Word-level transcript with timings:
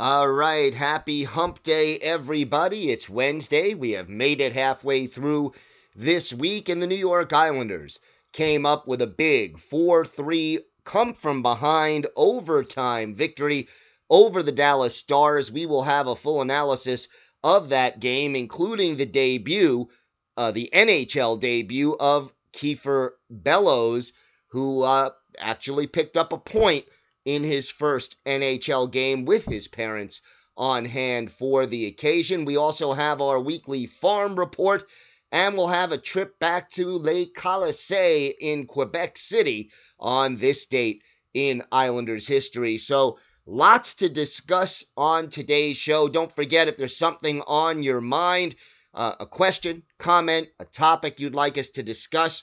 All 0.00 0.30
right, 0.30 0.72
happy 0.72 1.24
hump 1.24 1.64
day, 1.64 1.98
everybody. 1.98 2.92
It's 2.92 3.08
Wednesday. 3.08 3.74
We 3.74 3.90
have 3.90 4.08
made 4.08 4.40
it 4.40 4.52
halfway 4.52 5.08
through 5.08 5.54
this 5.96 6.32
week, 6.32 6.68
and 6.68 6.80
the 6.80 6.86
New 6.86 6.94
York 6.94 7.32
Islanders 7.32 7.98
came 8.32 8.64
up 8.64 8.86
with 8.86 9.02
a 9.02 9.08
big 9.08 9.58
4 9.58 10.04
3 10.04 10.60
come 10.84 11.14
from 11.14 11.42
behind 11.42 12.06
overtime 12.14 13.16
victory 13.16 13.66
over 14.08 14.40
the 14.40 14.52
Dallas 14.52 14.94
Stars. 14.94 15.50
We 15.50 15.66
will 15.66 15.82
have 15.82 16.06
a 16.06 16.14
full 16.14 16.42
analysis 16.42 17.08
of 17.42 17.70
that 17.70 17.98
game, 17.98 18.36
including 18.36 18.98
the 18.98 19.06
debut, 19.06 19.88
uh, 20.36 20.52
the 20.52 20.70
NHL 20.72 21.40
debut 21.40 21.96
of 21.98 22.32
Kiefer 22.52 23.14
Bellows, 23.30 24.12
who 24.46 24.82
uh, 24.82 25.10
actually 25.40 25.88
picked 25.88 26.16
up 26.16 26.32
a 26.32 26.38
point 26.38 26.84
in 27.28 27.44
his 27.44 27.68
first 27.68 28.16
NHL 28.24 28.90
game 28.90 29.26
with 29.26 29.44
his 29.44 29.68
parents 29.68 30.22
on 30.56 30.86
hand 30.86 31.30
for 31.30 31.66
the 31.66 31.84
occasion. 31.84 32.46
We 32.46 32.56
also 32.56 32.94
have 32.94 33.20
our 33.20 33.38
weekly 33.38 33.84
farm 33.84 34.34
report, 34.38 34.84
and 35.30 35.54
we'll 35.54 35.68
have 35.68 35.92
a 35.92 35.98
trip 35.98 36.38
back 36.38 36.70
to 36.70 36.88
Le 36.98 37.26
Colisée 37.26 38.32
in 38.40 38.66
Quebec 38.66 39.18
City 39.18 39.70
on 40.00 40.38
this 40.38 40.64
date 40.64 41.02
in 41.34 41.62
Islanders 41.70 42.26
history. 42.26 42.78
So, 42.78 43.18
lots 43.44 43.96
to 43.96 44.08
discuss 44.08 44.86
on 44.96 45.28
today's 45.28 45.76
show. 45.76 46.08
Don't 46.08 46.34
forget 46.34 46.66
if 46.66 46.78
there's 46.78 46.96
something 46.96 47.42
on 47.46 47.82
your 47.82 48.00
mind, 48.00 48.56
uh, 48.94 49.16
a 49.20 49.26
question, 49.26 49.82
comment, 49.98 50.48
a 50.60 50.64
topic 50.64 51.20
you'd 51.20 51.34
like 51.34 51.58
us 51.58 51.68
to 51.70 51.82
discuss 51.82 52.42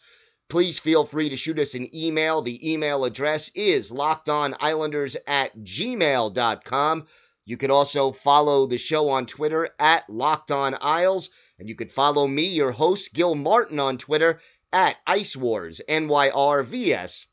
please 0.49 0.79
feel 0.79 1.05
free 1.05 1.29
to 1.29 1.35
shoot 1.35 1.59
us 1.59 1.73
an 1.73 1.93
email. 1.95 2.41
The 2.41 2.71
email 2.71 3.05
address 3.05 3.49
is 3.55 3.91
lockedonislanders 3.91 5.15
at 5.27 5.57
gmail.com. 5.57 7.07
You 7.45 7.57
can 7.57 7.71
also 7.71 8.11
follow 8.11 8.65
the 8.65 8.77
show 8.77 9.09
on 9.09 9.27
Twitter 9.27 9.69
at 9.79 10.07
LockedOnIsles, 10.07 11.29
and 11.59 11.69
you 11.69 11.75
can 11.75 11.89
follow 11.89 12.27
me, 12.27 12.43
your 12.43 12.71
host, 12.71 13.13
Gil 13.13 13.35
Martin, 13.35 13.79
on 13.79 13.97
Twitter 13.97 14.39
at 14.73 14.97
Ice 15.05 15.35
Wars, 15.35 15.79
NYRVS, 15.87 17.25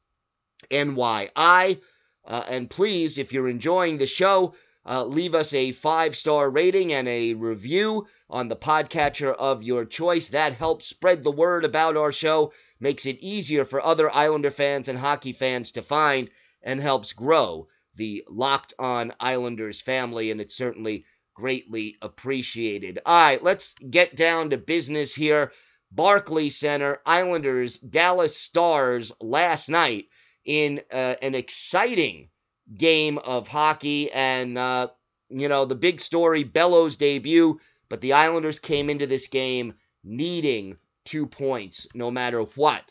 NYI. 0.70 1.80
Uh, 2.24 2.44
and 2.48 2.70
please, 2.70 3.18
if 3.18 3.32
you're 3.32 3.48
enjoying 3.48 3.98
the 3.98 4.06
show, 4.06 4.54
uh, 4.84 5.04
leave 5.04 5.34
us 5.34 5.52
a 5.52 5.72
five 5.72 6.16
star 6.16 6.50
rating 6.50 6.92
and 6.92 7.08
a 7.08 7.34
review 7.34 8.06
on 8.28 8.48
the 8.48 8.56
podcatcher 8.56 9.32
of 9.34 9.62
your 9.62 9.84
choice. 9.84 10.28
That 10.28 10.54
helps 10.54 10.86
spread 10.86 11.22
the 11.22 11.30
word 11.30 11.64
about 11.64 11.96
our 11.96 12.12
show 12.12 12.52
makes 12.82 13.06
it 13.06 13.20
easier 13.20 13.64
for 13.64 13.80
other 13.80 14.12
Islander 14.12 14.50
fans 14.50 14.88
and 14.88 14.98
hockey 14.98 15.32
fans 15.32 15.70
to 15.70 15.82
find, 15.82 16.28
and 16.62 16.80
helps 16.80 17.12
grow 17.12 17.68
the 17.94 18.24
Locked 18.28 18.74
On 18.78 19.12
Islanders 19.20 19.80
family, 19.80 20.30
and 20.32 20.40
it's 20.40 20.56
certainly 20.56 21.04
greatly 21.34 21.96
appreciated. 22.02 22.98
All 23.06 23.14
right, 23.14 23.42
let's 23.42 23.74
get 23.74 24.16
down 24.16 24.50
to 24.50 24.58
business 24.58 25.14
here. 25.14 25.52
Barclay 25.92 26.48
Center, 26.50 27.00
Islanders, 27.06 27.78
Dallas 27.78 28.36
Stars 28.36 29.12
last 29.20 29.68
night 29.68 30.06
in 30.44 30.80
uh, 30.90 31.14
an 31.22 31.34
exciting 31.34 32.30
game 32.76 33.18
of 33.18 33.48
hockey. 33.48 34.10
And, 34.12 34.56
uh, 34.58 34.88
you 35.28 35.48
know, 35.48 35.64
the 35.64 35.74
big 35.74 36.00
story 36.00 36.44
Bellows 36.44 36.96
debut, 36.96 37.60
but 37.88 38.00
the 38.00 38.12
Islanders 38.14 38.58
came 38.58 38.90
into 38.90 39.06
this 39.06 39.26
game 39.26 39.74
needing 40.04 40.76
two 41.04 41.26
points 41.26 41.86
no 41.94 42.10
matter 42.10 42.42
what. 42.42 42.82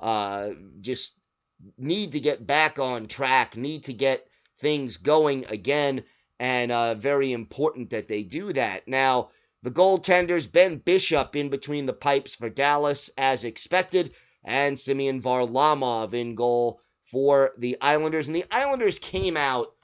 Uh, 0.00 0.50
just 0.80 1.14
need 1.76 2.12
to 2.12 2.20
get 2.20 2.46
back 2.46 2.78
on 2.78 3.06
track, 3.06 3.56
need 3.56 3.84
to 3.84 3.92
get 3.92 4.26
things 4.60 4.96
going 4.96 5.44
again, 5.46 6.04
and 6.38 6.70
uh, 6.70 6.94
very 6.94 7.32
important 7.32 7.90
that 7.90 8.08
they 8.08 8.22
do 8.22 8.52
that. 8.52 8.86
Now, 8.86 9.30
the 9.62 9.70
goaltenders, 9.70 10.50
Ben 10.50 10.78
Bishop 10.78 11.34
in 11.34 11.48
between 11.48 11.86
the 11.86 11.92
pipes 11.92 12.34
for 12.34 12.48
Dallas 12.48 13.10
as 13.18 13.42
expected, 13.42 14.14
and 14.44 14.78
Semyon 14.78 15.20
Varlamov 15.20 16.14
in 16.14 16.36
goal 16.36 16.80
for 17.10 17.52
the 17.58 17.76
Islanders. 17.80 18.26
And 18.26 18.36
the 18.36 18.44
Islanders 18.50 18.98
came 18.98 19.36
out 19.36 19.74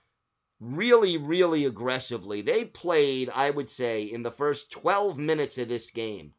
really, 0.61 1.17
really 1.17 1.65
aggressively. 1.65 2.41
They 2.41 2.65
played, 2.65 3.31
I 3.35 3.51
would 3.51 3.69
say, 3.69 4.05
in 4.05 4.23
the 4.23 4.31
first 4.31 4.71
12 4.71 5.19
minutes 5.19 5.59
of 5.59 5.69
this 5.69 5.91
game 5.91 6.33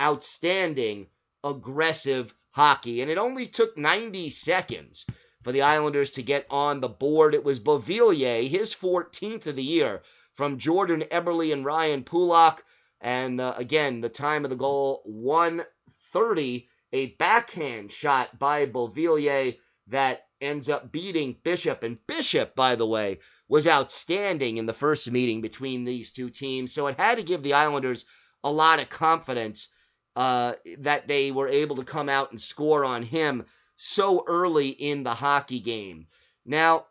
outstanding, 0.00 1.06
aggressive 1.42 2.34
hockey. 2.50 3.00
And 3.02 3.10
it 3.10 3.18
only 3.18 3.46
took 3.46 3.76
90 3.76 4.30
seconds 4.30 5.06
for 5.42 5.52
the 5.52 5.62
Islanders 5.62 6.10
to 6.12 6.22
get 6.22 6.46
on 6.50 6.80
the 6.80 6.88
board. 6.88 7.34
It 7.34 7.44
was 7.44 7.60
Beauvillier, 7.60 8.46
his 8.46 8.74
14th 8.74 9.46
of 9.46 9.56
the 9.56 9.62
year, 9.62 10.02
from 10.34 10.58
Jordan 10.58 11.04
Eberle 11.10 11.52
and 11.52 11.64
Ryan 11.64 12.02
Pulock. 12.02 12.64
And 13.00 13.40
uh, 13.40 13.54
again, 13.56 14.00
the 14.00 14.08
time 14.08 14.44
of 14.44 14.50
the 14.50 14.56
goal, 14.56 15.02
130, 15.04 16.68
a 16.92 17.06
backhand 17.14 17.92
shot 17.92 18.38
by 18.38 18.66
Beauvillier 18.66 19.56
that 19.88 20.26
ends 20.40 20.68
up 20.68 20.92
beating 20.92 21.36
Bishop. 21.42 21.82
And 21.82 22.04
Bishop, 22.06 22.54
by 22.54 22.76
the 22.76 22.86
way, 22.86 23.18
was 23.48 23.68
outstanding 23.68 24.56
in 24.56 24.66
the 24.66 24.74
first 24.74 25.10
meeting 25.10 25.40
between 25.40 25.84
these 25.84 26.10
two 26.10 26.30
teams. 26.30 26.72
So 26.72 26.86
it 26.88 26.98
had 26.98 27.16
to 27.18 27.22
give 27.22 27.42
the 27.42 27.54
Islanders 27.54 28.04
a 28.42 28.50
lot 28.50 28.80
of 28.80 28.88
confidence 28.88 29.68
uh, 30.16 30.54
that 30.78 31.08
they 31.08 31.30
were 31.30 31.48
able 31.48 31.76
to 31.76 31.84
come 31.84 32.08
out 32.08 32.30
and 32.30 32.40
score 32.40 32.84
on 32.84 33.02
him 33.02 33.44
so 33.76 34.24
early 34.26 34.68
in 34.68 35.02
the 35.02 35.14
hockey 35.14 35.60
game. 35.60 36.06
Now, 36.44 36.86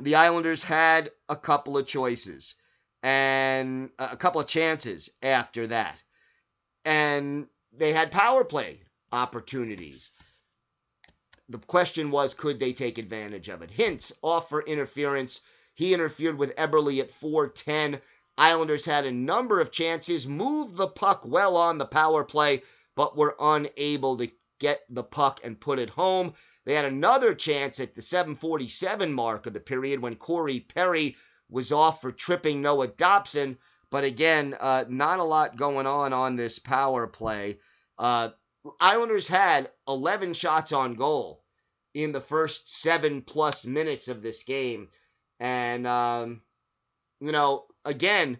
the 0.00 0.16
Islanders 0.16 0.62
had 0.62 1.10
a 1.28 1.36
couple 1.36 1.78
of 1.78 1.86
choices 1.86 2.54
and 3.02 3.90
a 3.98 4.16
couple 4.16 4.40
of 4.40 4.46
chances 4.46 5.10
after 5.22 5.68
that. 5.68 6.02
And 6.84 7.46
they 7.72 7.92
had 7.92 8.10
power 8.10 8.44
play 8.44 8.80
opportunities. 9.12 10.10
The 11.48 11.58
question 11.58 12.10
was, 12.10 12.34
could 12.34 12.58
they 12.58 12.72
take 12.72 12.98
advantage 12.98 13.48
of 13.48 13.62
it? 13.62 13.70
Hintz 13.70 14.12
off 14.20 14.48
for 14.48 14.62
interference. 14.62 15.40
He 15.74 15.94
interfered 15.94 16.38
with 16.38 16.56
Eberle 16.56 17.00
at 17.00 17.10
410. 17.10 18.00
Islanders 18.36 18.84
had 18.84 19.04
a 19.06 19.12
number 19.12 19.60
of 19.60 19.70
chances, 19.70 20.26
moved 20.26 20.76
the 20.76 20.88
puck 20.88 21.22
well 21.24 21.56
on 21.56 21.78
the 21.78 21.86
power 21.86 22.24
play, 22.24 22.62
but 22.96 23.16
were 23.16 23.36
unable 23.38 24.16
to 24.16 24.30
get 24.58 24.82
the 24.90 25.04
puck 25.04 25.40
and 25.44 25.60
put 25.60 25.78
it 25.78 25.90
home. 25.90 26.34
They 26.64 26.74
had 26.74 26.84
another 26.84 27.34
chance 27.34 27.78
at 27.78 27.94
the 27.94 28.02
747 28.02 29.12
mark 29.12 29.46
of 29.46 29.52
the 29.52 29.60
period 29.60 30.00
when 30.00 30.16
Corey 30.16 30.60
Perry 30.60 31.16
was 31.48 31.70
off 31.70 32.00
for 32.00 32.10
tripping 32.10 32.60
Noah 32.60 32.88
Dobson. 32.88 33.58
But 33.90 34.04
again, 34.04 34.56
uh, 34.58 34.84
not 34.88 35.20
a 35.20 35.24
lot 35.24 35.56
going 35.56 35.86
on 35.86 36.12
on 36.12 36.34
this 36.34 36.58
power 36.58 37.06
play. 37.06 37.60
Uh, 37.98 38.30
Islanders 38.80 39.28
had 39.28 39.70
11 39.88 40.34
shots 40.34 40.72
on 40.72 40.94
goal 40.94 41.42
in 41.94 42.12
the 42.12 42.20
first 42.20 42.80
seven 42.82 43.22
plus 43.22 43.64
minutes 43.64 44.08
of 44.08 44.22
this 44.22 44.42
game. 44.42 44.88
And, 45.40 45.86
um, 45.86 46.42
you 47.20 47.32
know, 47.32 47.66
again, 47.84 48.38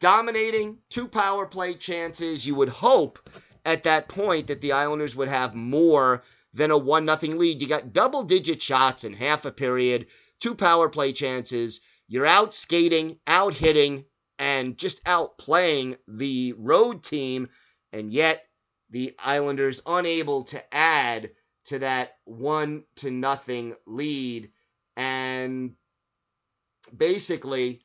dominating 0.00 0.78
two 0.88 1.08
power 1.08 1.46
play 1.46 1.74
chances. 1.74 2.46
You 2.46 2.54
would 2.54 2.68
hope 2.68 3.28
at 3.64 3.84
that 3.84 4.08
point 4.08 4.46
that 4.48 4.60
the 4.60 4.72
Islanders 4.72 5.16
would 5.16 5.28
have 5.28 5.54
more 5.54 6.22
than 6.54 6.70
a 6.70 6.78
1 6.78 7.04
nothing 7.04 7.38
lead. 7.38 7.60
You 7.60 7.68
got 7.68 7.92
double 7.92 8.22
digit 8.22 8.62
shots 8.62 9.04
in 9.04 9.12
half 9.12 9.44
a 9.44 9.52
period, 9.52 10.06
two 10.40 10.54
power 10.54 10.88
play 10.88 11.12
chances. 11.12 11.80
You're 12.08 12.26
out 12.26 12.54
skating, 12.54 13.18
out 13.26 13.54
hitting, 13.54 14.04
and 14.38 14.78
just 14.78 15.00
out 15.06 15.38
playing 15.38 15.96
the 16.06 16.54
road 16.56 17.02
team, 17.02 17.48
and 17.92 18.12
yet 18.12 18.46
the 18.90 19.14
Islanders 19.18 19.82
unable 19.86 20.44
to 20.44 20.74
add 20.74 21.30
to 21.66 21.80
that 21.80 22.18
one 22.24 22.84
to 22.96 23.10
nothing 23.10 23.74
lead. 23.86 24.50
And 24.96 25.74
basically, 26.96 27.82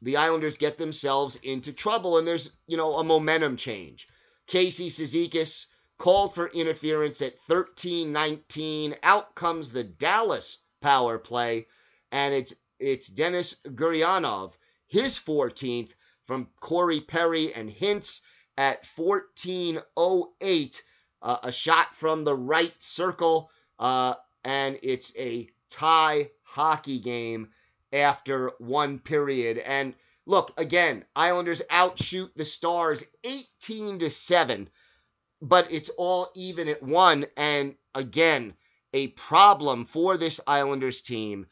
the 0.00 0.16
Islanders 0.16 0.56
get 0.56 0.78
themselves 0.78 1.36
into 1.42 1.72
trouble, 1.72 2.18
and 2.18 2.26
there's, 2.26 2.52
you 2.66 2.76
know, 2.76 2.94
a 2.96 3.04
momentum 3.04 3.56
change. 3.56 4.06
Casey 4.46 4.88
Cizikas 4.88 5.66
called 5.98 6.34
for 6.34 6.48
interference 6.48 7.20
at 7.20 7.38
13 7.48 8.12
19. 8.12 8.94
Out 9.02 9.34
comes 9.34 9.70
the 9.70 9.84
Dallas 9.84 10.58
power 10.80 11.18
play, 11.18 11.66
and 12.12 12.32
it's 12.32 12.54
it's 12.78 13.08
Denis 13.08 13.56
Gurianov, 13.64 14.52
his 14.86 15.18
14th 15.18 15.90
from 16.26 16.48
Corey 16.60 17.00
Perry 17.00 17.52
and 17.52 17.68
Hintz 17.68 18.20
at 18.58 18.84
14:08. 18.84 20.82
Uh, 21.20 21.38
a 21.42 21.50
shot 21.50 21.96
from 21.96 22.24
the 22.24 22.34
right 22.34 22.74
circle, 22.78 23.50
uh, 23.78 24.14
and 24.44 24.78
it's 24.82 25.12
a 25.16 25.48
tie 25.70 26.30
hockey 26.42 26.98
game 26.98 27.50
after 27.92 28.52
one 28.58 28.98
period. 28.98 29.58
And 29.58 29.94
look, 30.26 30.52
again, 30.60 31.04
Islanders 31.16 31.62
outshoot 31.70 32.30
the 32.36 32.44
Stars 32.44 33.02
18 33.24 33.98
to 34.00 34.10
7, 34.10 34.68
but 35.40 35.72
it's 35.72 35.88
all 35.90 36.30
even 36.34 36.68
at 36.68 36.82
one. 36.82 37.26
And 37.36 37.76
again, 37.94 38.54
a 38.92 39.08
problem 39.08 39.86
for 39.86 40.16
this 40.16 40.40
Islanders 40.46 41.00
team 41.00 41.46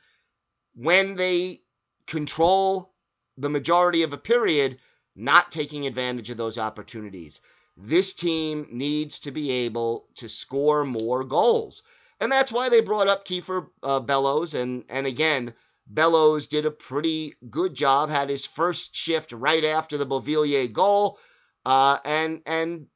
when 0.75 1.17
they 1.17 1.63
control 2.07 2.95
the 3.37 3.51
majority 3.51 4.03
of 4.03 4.13
a 4.13 4.19
period, 4.19 4.79
not 5.17 5.51
taking 5.51 5.87
advantage 5.87 6.31
of 6.31 6.37
those 6.37 6.59
opportunities. 6.59 7.41
This 7.77 8.15
team 8.15 8.69
needs 8.71 9.19
to 9.21 9.31
be 9.31 9.51
able 9.51 10.09
to 10.17 10.29
score 10.29 10.85
more 10.85 11.25
goals. 11.25 11.83
And 12.21 12.31
that's 12.31 12.53
why 12.53 12.69
they 12.69 12.81
brought 12.81 13.09
up 13.09 13.27
Kiefer 13.27 13.69
uh, 13.83 14.01
Bellows. 14.01 14.55
And, 14.55 14.85
and 14.89 15.07
again, 15.07 15.55
Bellows 15.87 16.47
did 16.47 16.67
a 16.67 16.71
pretty 16.71 17.35
good 17.51 17.75
job, 17.75 18.09
had 18.09 18.29
his 18.29 18.47
first 18.47 18.95
shift 18.95 19.33
right 19.33 19.65
after 19.65 19.99
the 19.99 20.07
Beauvillier 20.07 20.73
goal, 20.73 21.19
uh, 21.65 21.99
and, 22.05 22.43
and 22.47 22.87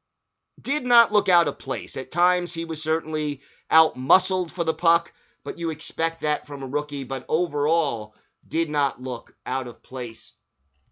did 0.60 0.84
not 0.84 1.12
look 1.12 1.28
out 1.28 1.48
of 1.48 1.58
place. 1.58 1.96
At 1.96 2.10
times, 2.10 2.52
he 2.52 2.64
was 2.64 2.82
certainly 2.82 3.40
out 3.70 3.96
muscled 3.96 4.50
for 4.50 4.64
the 4.64 4.74
puck, 4.74 5.12
but 5.44 5.58
you 5.58 5.70
expect 5.70 6.22
that 6.22 6.46
from 6.46 6.62
a 6.62 6.66
rookie. 6.66 7.04
But 7.04 7.24
overall, 7.28 8.14
did 8.46 8.70
not 8.70 9.00
look 9.00 9.34
out 9.46 9.66
of 9.66 9.82
place 9.82 10.34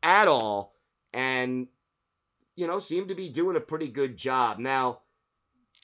at 0.02 0.28
all, 0.28 0.75
and 1.12 1.69
you 2.56 2.66
know 2.66 2.81
seemed 2.81 3.08
to 3.08 3.14
be 3.14 3.28
doing 3.28 3.56
a 3.56 3.60
pretty 3.60 3.88
good 3.88 4.16
job. 4.16 4.58
Now, 4.58 5.00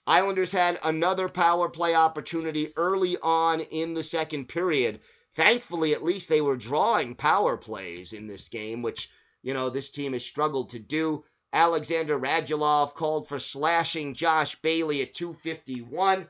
Islanders 0.07 0.53
had 0.53 0.79
another 0.83 1.29
power 1.29 1.69
play 1.69 1.95
opportunity 1.95 2.73
early 2.77 3.17
on 3.23 3.61
in 3.61 3.95
the 3.95 4.03
second 4.03 4.49
period. 4.49 5.01
Thankfully, 5.35 5.93
at 5.93 6.05
least 6.05 6.29
they 6.29 6.41
were 6.41 6.57
drawing 6.57 7.15
power 7.15 7.57
plays 7.57 8.13
in 8.13 8.27
this 8.27 8.49
game, 8.49 8.83
which 8.83 9.11
you 9.43 9.55
know 9.55 9.71
this 9.71 9.91
team 9.91 10.13
has 10.13 10.25
struggled 10.25 10.71
to 10.71 10.79
do. 10.79 11.25
Alexander 11.53 12.19
Radulov 12.19 12.95
called 12.95 13.29
for 13.29 13.39
slashing 13.39 14.15
Josh 14.15 14.57
Bailey 14.57 15.03
at 15.03 15.15
251 15.15 16.29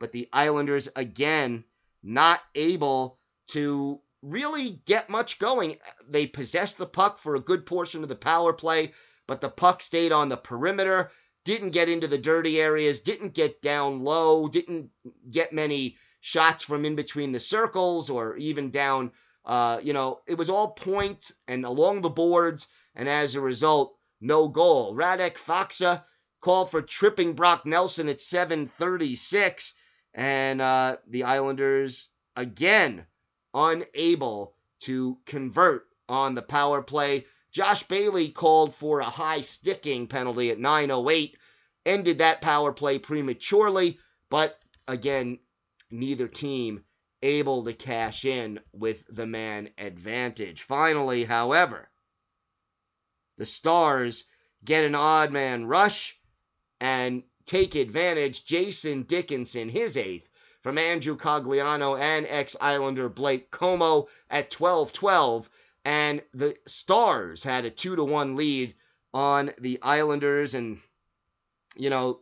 but 0.00 0.10
the 0.10 0.28
Islanders 0.32 0.88
again 0.96 1.62
not 2.02 2.40
able 2.56 3.20
to 3.48 4.00
really 4.22 4.80
get 4.84 5.08
much 5.08 5.38
going. 5.38 5.76
They 6.08 6.26
possessed 6.26 6.78
the 6.78 6.86
puck 6.86 7.18
for 7.18 7.34
a 7.34 7.40
good 7.40 7.66
portion 7.66 8.02
of 8.02 8.08
the 8.08 8.16
power 8.16 8.52
play, 8.52 8.92
but 9.26 9.40
the 9.40 9.48
puck 9.48 9.82
stayed 9.82 10.12
on 10.12 10.28
the 10.28 10.36
perimeter, 10.36 11.10
didn't 11.44 11.70
get 11.70 11.88
into 11.88 12.06
the 12.06 12.18
dirty 12.18 12.60
areas, 12.60 13.00
didn't 13.00 13.34
get 13.34 13.62
down 13.62 14.04
low, 14.04 14.48
didn't 14.48 14.90
get 15.30 15.52
many 15.52 15.96
shots 16.20 16.64
from 16.64 16.84
in 16.84 16.96
between 16.96 17.32
the 17.32 17.40
circles 17.40 18.10
or 18.10 18.36
even 18.36 18.70
down. 18.70 19.12
Uh, 19.44 19.80
you 19.82 19.92
know, 19.92 20.20
it 20.26 20.36
was 20.36 20.50
all 20.50 20.72
points 20.72 21.30
point 21.30 21.38
and 21.48 21.64
along 21.64 22.02
the 22.02 22.10
boards, 22.10 22.68
and 22.94 23.08
as 23.08 23.34
a 23.34 23.40
result, 23.40 23.96
no 24.20 24.48
goal. 24.48 24.94
Radek 24.94 25.36
Faksa 25.36 26.04
called 26.40 26.70
for 26.70 26.82
tripping 26.82 27.34
Brock 27.34 27.64
Nelson 27.66 28.08
at 28.08 28.20
736. 28.20 29.74
And 30.14 30.60
uh, 30.60 30.96
the 31.06 31.24
Islanders, 31.24 32.08
again, 32.36 33.06
unable 33.54 34.54
to 34.80 35.18
convert 35.26 35.86
on 36.08 36.34
the 36.34 36.42
power 36.42 36.82
play. 36.82 37.26
Josh 37.52 37.82
Bailey 37.84 38.30
called 38.30 38.74
for 38.74 39.00
a 39.00 39.04
high 39.04 39.40
sticking 39.40 40.06
penalty 40.06 40.50
at 40.50 40.58
9.08, 40.58 41.34
ended 41.84 42.18
that 42.18 42.40
power 42.40 42.72
play 42.72 42.98
prematurely, 42.98 43.98
but 44.28 44.58
again, 44.86 45.38
neither 45.90 46.28
team 46.28 46.84
able 47.22 47.64
to 47.64 47.72
cash 47.72 48.24
in 48.24 48.60
with 48.72 49.04
the 49.08 49.26
man 49.26 49.70
advantage. 49.76 50.62
Finally, 50.62 51.24
however, 51.24 51.90
the 53.36 53.46
Stars 53.46 54.24
get 54.64 54.84
an 54.84 54.94
odd 54.94 55.32
man 55.32 55.66
rush 55.66 56.18
and 56.80 57.22
take 57.46 57.74
advantage. 57.74 58.44
Jason 58.44 59.02
Dickinson, 59.02 59.68
his 59.68 59.96
eighth, 59.96 60.28
from 60.62 60.78
Andrew 60.78 61.16
Cogliano 61.16 61.98
and 61.98 62.26
ex 62.28 62.56
Islander 62.60 63.08
Blake 63.08 63.50
Comeau 63.50 64.08
at 64.28 64.50
12 64.50 64.92
12. 64.92 65.50
And 65.84 66.22
the 66.34 66.56
Stars 66.66 67.42
had 67.42 67.64
a 67.64 67.70
2 67.70 67.96
to 67.96 68.04
1 68.04 68.36
lead 68.36 68.74
on 69.14 69.50
the 69.58 69.78
Islanders, 69.82 70.54
and, 70.54 70.78
you 71.74 71.90
know, 71.90 72.20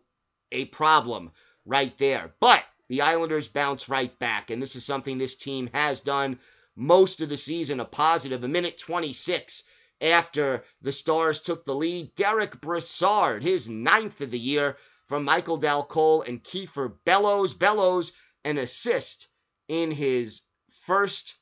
a 0.52 0.66
problem 0.66 1.32
right 1.66 1.96
there. 1.98 2.32
But 2.40 2.64
the 2.88 3.02
Islanders 3.02 3.48
bounce 3.48 3.88
right 3.88 4.16
back, 4.18 4.50
and 4.50 4.62
this 4.62 4.76
is 4.76 4.84
something 4.84 5.18
this 5.18 5.34
team 5.34 5.68
has 5.74 6.00
done 6.00 6.38
most 6.76 7.20
of 7.20 7.28
the 7.28 7.36
season, 7.36 7.80
a 7.80 7.84
positive. 7.84 8.44
A 8.44 8.48
minute 8.48 8.78
26 8.78 9.64
after 10.00 10.62
the 10.80 10.92
Stars 10.92 11.40
took 11.40 11.64
the 11.64 11.74
lead, 11.74 12.14
Derek 12.14 12.60
Brassard, 12.60 13.42
his 13.42 13.68
ninth 13.68 14.20
of 14.20 14.30
the 14.30 14.38
year, 14.38 14.76
from 15.08 15.24
Michael 15.24 15.56
Dal 15.56 15.84
Colle 15.84 16.22
and 16.22 16.42
Kiefer 16.42 16.92
Bellows. 17.04 17.52
Bellows, 17.54 18.12
an 18.48 18.58
assist 18.58 19.28
in 19.68 19.90
his 19.90 20.42
first 20.86 21.36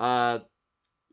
uh, 0.00 0.40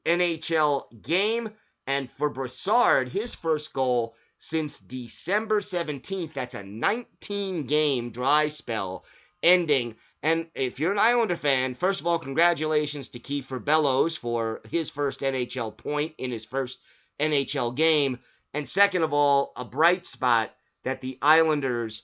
NHL 0.05 1.01
game. 1.01 1.49
And 1.85 2.09
for 2.09 2.29
Brassard, 2.29 3.09
his 3.09 3.35
first 3.35 3.73
goal 3.73 4.15
since 4.39 4.79
December 4.79 5.61
17th. 5.61 6.33
That's 6.33 6.55
a 6.55 6.63
19 6.63 7.65
game 7.65 8.11
dry 8.11 8.47
spell 8.47 9.05
ending. 9.43 9.95
And 10.23 10.49
if 10.55 10.79
you're 10.79 10.91
an 10.91 10.99
Islander 10.99 11.35
fan, 11.35 11.75
first 11.75 12.01
of 12.01 12.07
all, 12.07 12.19
congratulations 12.19 13.09
to 13.09 13.19
Kiefer 13.19 13.63
Bellows 13.63 14.17
for 14.17 14.61
his 14.69 14.89
first 14.89 15.21
NHL 15.21 15.75
point 15.75 16.15
in 16.17 16.31
his 16.31 16.45
first 16.45 16.79
NHL 17.19 17.75
game. 17.75 18.19
And 18.53 18.67
second 18.67 19.03
of 19.03 19.13
all, 19.13 19.53
a 19.55 19.65
bright 19.65 20.05
spot 20.05 20.53
that 20.83 21.01
the 21.01 21.17
Islanders 21.21 22.03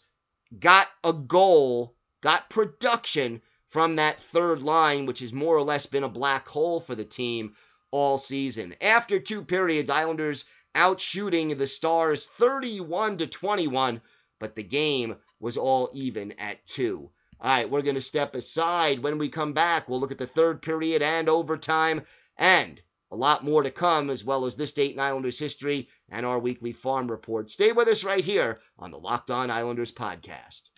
got 0.60 0.88
a 1.04 1.14
goal, 1.14 1.96
got 2.24 2.50
production 2.50 3.42
from 3.68 3.98
that 3.98 4.18
third 4.22 4.64
line, 4.64 5.06
which 5.06 5.20
has 5.20 5.34
more 5.34 5.58
or 5.58 5.62
less 5.62 5.86
been 5.86 6.06
a 6.06 6.10
black 6.10 6.48
hole 6.48 6.80
for 6.80 6.96
the 6.96 7.04
team 7.04 7.54
all 7.92 8.18
season. 8.18 8.74
After 8.80 9.20
two 9.20 9.44
periods, 9.44 9.90
Islanders 9.90 10.46
outshooting 10.74 11.58
the 11.58 11.68
Stars 11.68 12.26
31 12.26 13.18
to 13.18 13.28
21, 13.28 14.02
but 14.40 14.56
the 14.56 14.64
game 14.64 15.18
was 15.42 15.58
all 15.58 15.90
even 15.92 16.32
at 16.40 16.66
two. 16.66 17.12
All 17.42 17.58
right, 17.58 17.70
we're 17.70 17.82
going 17.82 17.96
to 17.96 18.02
step 18.02 18.36
aside. 18.36 19.00
When 19.00 19.18
we 19.18 19.28
come 19.28 19.52
back, 19.52 19.90
we'll 19.90 20.00
look 20.00 20.14
at 20.14 20.18
the 20.18 20.26
third 20.26 20.62
period 20.62 21.02
and 21.02 21.28
overtime 21.28 22.04
and 22.38 22.82
a 23.12 23.18
lot 23.18 23.44
more 23.44 23.64
to 23.64 23.70
come, 23.70 24.10
as 24.10 24.24
well 24.24 24.46
as 24.46 24.56
this 24.56 24.72
Dayton 24.72 25.02
Islanders 25.02 25.38
history 25.38 25.90
and 26.10 26.26
our 26.26 26.40
weekly 26.40 26.72
farm 26.72 27.12
report. 27.12 27.50
Stay 27.50 27.74
with 27.74 27.90
us 27.90 28.06
right 28.06 28.24
here 28.24 28.60
on 28.80 28.92
the 28.92 28.98
Locked 28.98 29.30
On 29.30 29.52
Islanders 29.52 29.92
podcast. 29.92 30.70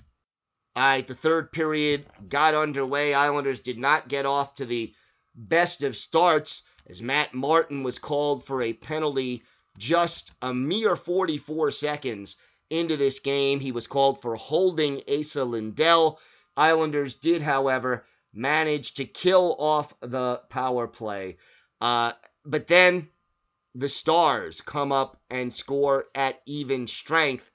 All 0.75 0.83
right, 0.83 1.07
the 1.07 1.15
third 1.15 1.51
period 1.51 2.05
got 2.27 2.53
underway. 2.53 3.13
Islanders 3.13 3.61
did 3.61 3.77
not 3.77 4.09
get 4.09 4.25
off 4.25 4.55
to 4.55 4.65
the 4.65 4.93
best 5.33 5.83
of 5.83 5.95
starts 5.95 6.63
as 6.89 7.01
Matt 7.01 7.33
Martin 7.33 7.83
was 7.83 7.97
called 7.97 8.45
for 8.45 8.61
a 8.61 8.73
penalty 8.73 9.43
just 9.77 10.31
a 10.41 10.53
mere 10.53 10.95
44 10.95 11.71
seconds 11.71 12.35
into 12.69 12.97
this 12.97 13.19
game. 13.19 13.59
He 13.59 13.71
was 13.71 13.87
called 13.87 14.21
for 14.21 14.35
holding 14.35 15.01
Esa 15.07 15.43
Lindell. 15.43 16.19
Islanders 16.57 17.15
did, 17.15 17.41
however, 17.41 18.05
manage 18.33 18.93
to 18.95 19.05
kill 19.05 19.55
off 19.59 19.93
the 20.01 20.41
power 20.49 20.87
play. 20.87 21.37
Uh, 21.81 22.13
but 22.45 22.67
then 22.67 23.09
the 23.75 23.89
Stars 23.89 24.61
come 24.61 24.91
up 24.91 25.19
and 25.29 25.53
score 25.53 26.05
at 26.15 26.41
even 26.45 26.87
strength. 26.87 27.49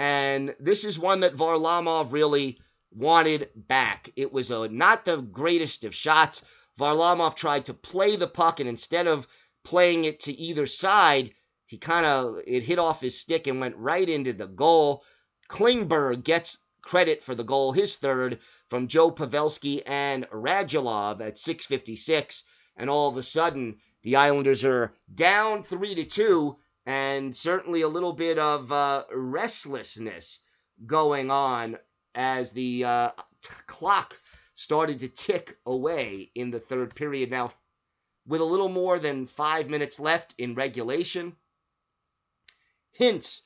And 0.00 0.56
this 0.58 0.84
is 0.86 0.98
one 0.98 1.20
that 1.20 1.34
Varlamov 1.34 2.10
really 2.10 2.58
wanted 2.90 3.50
back. 3.54 4.10
It 4.16 4.32
was 4.32 4.50
a, 4.50 4.66
not 4.66 5.04
the 5.04 5.18
greatest 5.18 5.84
of 5.84 5.94
shots. 5.94 6.40
Varlamov 6.78 7.34
tried 7.34 7.66
to 7.66 7.74
play 7.74 8.16
the 8.16 8.26
puck, 8.26 8.60
and 8.60 8.68
instead 8.68 9.06
of 9.06 9.28
playing 9.62 10.06
it 10.06 10.20
to 10.20 10.32
either 10.32 10.66
side, 10.66 11.34
he 11.66 11.76
kind 11.76 12.06
of 12.06 12.38
it 12.46 12.62
hit 12.62 12.78
off 12.78 13.02
his 13.02 13.20
stick 13.20 13.46
and 13.46 13.60
went 13.60 13.76
right 13.76 14.08
into 14.08 14.32
the 14.32 14.46
goal. 14.46 15.04
Klingberg 15.50 16.24
gets 16.24 16.56
credit 16.80 17.22
for 17.22 17.34
the 17.34 17.44
goal, 17.44 17.72
his 17.72 17.96
third, 17.96 18.38
from 18.70 18.88
Joe 18.88 19.10
Pavelski 19.10 19.82
and 19.84 20.26
Radulov 20.30 21.20
at 21.20 21.36
6:56, 21.36 22.42
and 22.74 22.88
all 22.88 23.10
of 23.10 23.18
a 23.18 23.22
sudden 23.22 23.78
the 24.00 24.16
Islanders 24.16 24.64
are 24.64 24.94
down 25.14 25.62
three 25.62 25.94
to 25.94 26.04
two, 26.04 26.56
and 26.86 27.34
certainly 27.34 27.82
a 27.82 27.88
little 27.88 28.12
bit 28.12 28.38
of 28.38 28.72
uh, 28.72 29.04
restlessness 29.12 30.40
going 30.86 31.30
on 31.30 31.76
as 32.14 32.52
the 32.52 32.84
uh, 32.84 33.10
t- 33.42 33.50
clock 33.66 34.18
started 34.54 35.00
to 35.00 35.08
tick 35.08 35.58
away 35.66 36.30
in 36.34 36.50
the 36.50 36.60
third 36.60 36.94
period. 36.94 37.30
Now, 37.30 37.52
with 38.26 38.40
a 38.40 38.44
little 38.44 38.68
more 38.68 38.98
than 38.98 39.26
five 39.26 39.68
minutes 39.68 39.98
left 39.98 40.34
in 40.38 40.54
regulation, 40.54 41.36
Hintz 42.98 43.42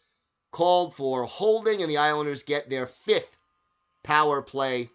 called 0.51 0.95
for 0.95 1.25
holding, 1.25 1.83
and 1.83 1.91
the 1.91 1.99
Islanders 1.99 2.43
get 2.43 2.71
their 2.71 2.87
fifth 2.87 3.37
power 4.03 4.43
play 4.43 4.91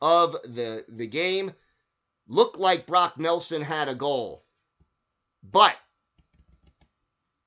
of 0.00 0.32
the, 0.44 0.84
the 0.88 1.06
game. 1.06 1.52
Looked 2.28 2.58
like 2.58 2.86
Brock 2.86 3.18
Nelson 3.18 3.62
had 3.62 3.88
a 3.88 3.94
goal, 3.94 4.44
but 5.42 5.76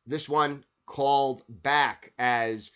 this 0.05 0.27
one 0.27 0.63
called 0.85 1.43
back 1.47 2.13
as 2.19 2.71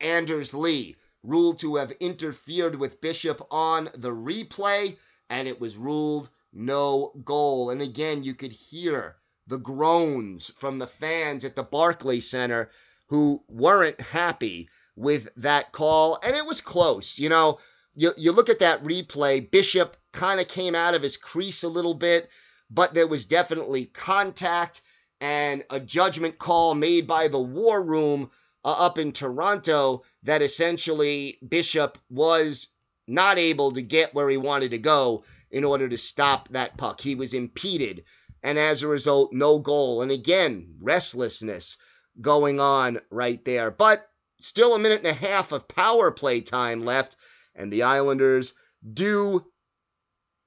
Anders 0.00 0.54
Lee 0.54 0.96
ruled 1.22 1.58
to 1.60 1.76
have 1.76 1.92
interfered 2.00 2.74
with 2.74 3.00
Bishop 3.00 3.46
on 3.50 3.88
the 3.94 4.10
replay, 4.10 4.96
and 5.30 5.46
it 5.46 5.60
was 5.60 5.76
ruled 5.76 6.28
no 6.52 7.12
goal. 7.24 7.70
And 7.70 7.80
again, 7.80 8.24
you 8.24 8.34
could 8.34 8.52
hear 8.52 9.16
the 9.46 9.58
groans 9.58 10.50
from 10.58 10.78
the 10.78 10.86
fans 10.86 11.44
at 11.44 11.56
the 11.56 11.62
Barclay 11.62 12.20
Center 12.20 12.70
who 13.06 13.42
weren't 13.48 14.00
happy 14.00 14.68
with 14.96 15.28
that 15.36 15.72
call, 15.72 16.18
and 16.22 16.34
it 16.36 16.46
was 16.46 16.60
close. 16.60 17.18
You 17.18 17.28
know, 17.28 17.58
you, 17.94 18.12
you 18.16 18.32
look 18.32 18.48
at 18.48 18.58
that 18.60 18.82
replay, 18.82 19.50
Bishop 19.50 19.96
kind 20.12 20.40
of 20.40 20.48
came 20.48 20.74
out 20.74 20.94
of 20.94 21.02
his 21.02 21.16
crease 21.16 21.62
a 21.62 21.68
little 21.68 21.94
bit, 21.94 22.30
but 22.70 22.94
there 22.94 23.06
was 23.06 23.26
definitely 23.26 23.86
contact 23.86 24.82
and 25.22 25.64
a 25.70 25.78
judgment 25.78 26.36
call 26.36 26.74
made 26.74 27.06
by 27.06 27.28
the 27.28 27.40
War 27.40 27.80
Room 27.80 28.28
uh, 28.64 28.72
up 28.72 28.98
in 28.98 29.12
Toronto 29.12 30.02
that 30.24 30.42
essentially 30.42 31.38
Bishop 31.48 31.96
was 32.10 32.66
not 33.06 33.38
able 33.38 33.70
to 33.70 33.82
get 33.82 34.14
where 34.14 34.28
he 34.28 34.36
wanted 34.36 34.72
to 34.72 34.78
go 34.78 35.22
in 35.52 35.62
order 35.62 35.88
to 35.88 35.96
stop 35.96 36.48
that 36.48 36.76
puck. 36.76 37.00
He 37.00 37.14
was 37.14 37.34
impeded, 37.34 38.02
and 38.42 38.58
as 38.58 38.82
a 38.82 38.88
result, 38.88 39.32
no 39.32 39.60
goal. 39.60 40.02
And 40.02 40.10
again, 40.10 40.74
restlessness 40.80 41.76
going 42.20 42.58
on 42.58 42.98
right 43.08 43.42
there. 43.44 43.70
But 43.70 44.08
still 44.40 44.74
a 44.74 44.78
minute 44.78 45.04
and 45.04 45.16
a 45.16 45.26
half 45.28 45.52
of 45.52 45.68
power 45.68 46.10
play 46.10 46.40
time 46.40 46.84
left, 46.84 47.14
and 47.54 47.72
the 47.72 47.84
Islanders 47.84 48.54
do 48.92 49.46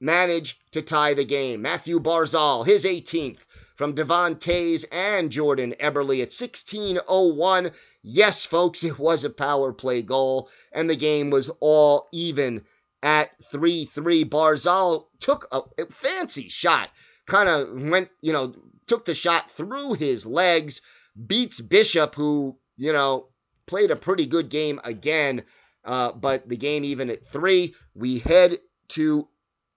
manage 0.02 0.60
to 0.72 0.82
tie 0.82 1.14
the 1.14 1.24
game. 1.24 1.62
Matthew 1.62 2.02
Barzal, 2.02 2.66
his 2.66 2.84
18th 2.84 3.45
from 3.76 3.94
Devon 3.94 4.36
Toews 4.36 4.86
and 4.92 5.32
Jordan 5.32 5.76
Eberle 5.80 6.22
at 6.22 6.32
16:01. 6.32 7.74
Yes, 8.02 8.46
folks, 8.46 8.84
it 8.84 8.98
was 8.98 9.24
a 9.24 9.30
power 9.30 9.74
play 9.74 10.02
goal, 10.02 10.50
and 10.72 10.90
the 10.90 10.96
game 10.96 11.30
was 11.30 11.50
all 11.60 12.08
even 12.12 12.66
at 13.04 13.30
3-3. 13.52 14.24
Barzal 14.24 15.08
took 15.20 15.48
a, 15.52 15.62
a 15.78 15.86
fancy 15.88 16.50
shot, 16.50 16.90
kind 17.26 17.50
of 17.50 17.70
went, 17.74 18.10
you 18.22 18.34
know, 18.34 18.56
took 18.88 19.06
the 19.06 19.16
shot 19.16 19.52
through 19.52 19.94
his 19.94 20.26
legs, 20.26 20.82
beats 21.28 21.60
Bishop, 21.60 22.16
who, 22.16 22.58
you 22.78 22.94
know, 22.94 23.28
played 23.66 23.92
a 23.92 23.96
pretty 23.96 24.26
good 24.26 24.50
game 24.50 24.80
again. 24.84 25.44
Uh, 25.84 26.12
but 26.14 26.48
the 26.50 26.58
game 26.58 26.84
even 26.84 27.10
at 27.10 27.28
three, 27.28 27.76
we 27.94 28.20
head 28.20 28.58
to 28.88 29.28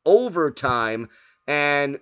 overtime, 0.07 1.09
and 1.47 2.01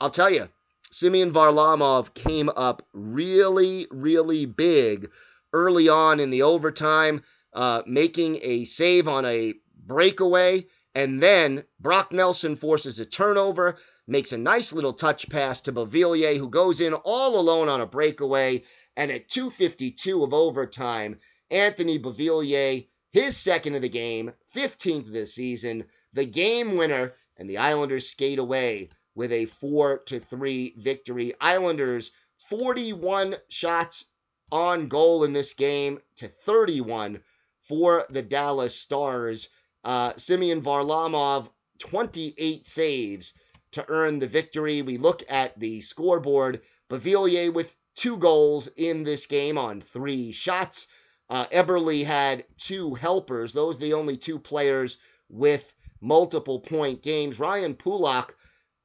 I'll 0.00 0.10
tell 0.10 0.30
you, 0.30 0.48
Semyon 0.96 1.30
Varlamov 1.30 2.14
came 2.14 2.48
up 2.56 2.82
really, 2.94 3.86
really 3.90 4.46
big 4.46 5.10
early 5.52 5.90
on 5.90 6.20
in 6.20 6.30
the 6.30 6.40
overtime, 6.40 7.22
uh, 7.52 7.82
making 7.86 8.38
a 8.40 8.64
save 8.64 9.06
on 9.06 9.26
a 9.26 9.52
breakaway. 9.76 10.66
And 10.94 11.22
then 11.22 11.64
Brock 11.78 12.12
Nelson 12.12 12.56
forces 12.56 12.98
a 12.98 13.04
turnover, 13.04 13.76
makes 14.06 14.32
a 14.32 14.38
nice 14.38 14.72
little 14.72 14.94
touch 14.94 15.28
pass 15.28 15.60
to 15.60 15.72
Beauvillier, 15.72 16.38
who 16.38 16.48
goes 16.48 16.80
in 16.80 16.94
all 16.94 17.38
alone 17.38 17.68
on 17.68 17.82
a 17.82 17.86
breakaway. 17.86 18.62
And 18.96 19.10
at 19.10 19.28
2.52 19.28 20.24
of 20.24 20.32
overtime, 20.32 21.18
Anthony 21.50 21.98
Beauvillier, 21.98 22.88
his 23.12 23.36
second 23.36 23.74
of 23.74 23.82
the 23.82 23.90
game, 23.90 24.32
15th 24.54 25.08
of 25.08 25.12
the 25.12 25.26
season, 25.26 25.84
the 26.14 26.24
game 26.24 26.78
winner, 26.78 27.12
and 27.36 27.50
the 27.50 27.58
Islanders 27.58 28.08
skate 28.08 28.38
away 28.38 28.88
with 29.16 29.32
a 29.32 29.46
4 29.46 29.98
to 30.06 30.20
3 30.20 30.74
victory. 30.78 31.32
Islanders 31.40 32.12
41 32.48 33.34
shots 33.48 34.04
on 34.52 34.86
goal 34.86 35.24
in 35.24 35.32
this 35.32 35.54
game 35.54 35.98
to 36.16 36.28
31 36.28 37.20
for 37.66 38.06
the 38.10 38.22
Dallas 38.22 38.78
Stars. 38.78 39.48
Uh, 39.82 40.12
Semyon 40.16 40.62
Varlamov 40.62 41.48
28 41.78 42.66
saves 42.66 43.32
to 43.72 43.84
earn 43.88 44.18
the 44.18 44.26
victory. 44.26 44.82
We 44.82 44.98
look 44.98 45.24
at 45.28 45.58
the 45.58 45.80
scoreboard. 45.80 46.62
Beauvillier 46.88 47.52
with 47.52 47.74
two 47.96 48.16
goals 48.18 48.68
in 48.76 49.02
this 49.02 49.26
game 49.26 49.58
on 49.58 49.80
three 49.80 50.30
shots. 50.30 50.86
Uh, 51.28 51.46
Eberle 51.46 52.04
had 52.04 52.44
two 52.56 52.94
helpers. 52.94 53.52
Those 53.52 53.76
are 53.76 53.80
the 53.80 53.94
only 53.94 54.16
two 54.16 54.38
players 54.38 54.98
with 55.28 55.74
multiple 56.00 56.60
point 56.60 57.02
games. 57.02 57.40
Ryan 57.40 57.74
Pulock, 57.74 58.36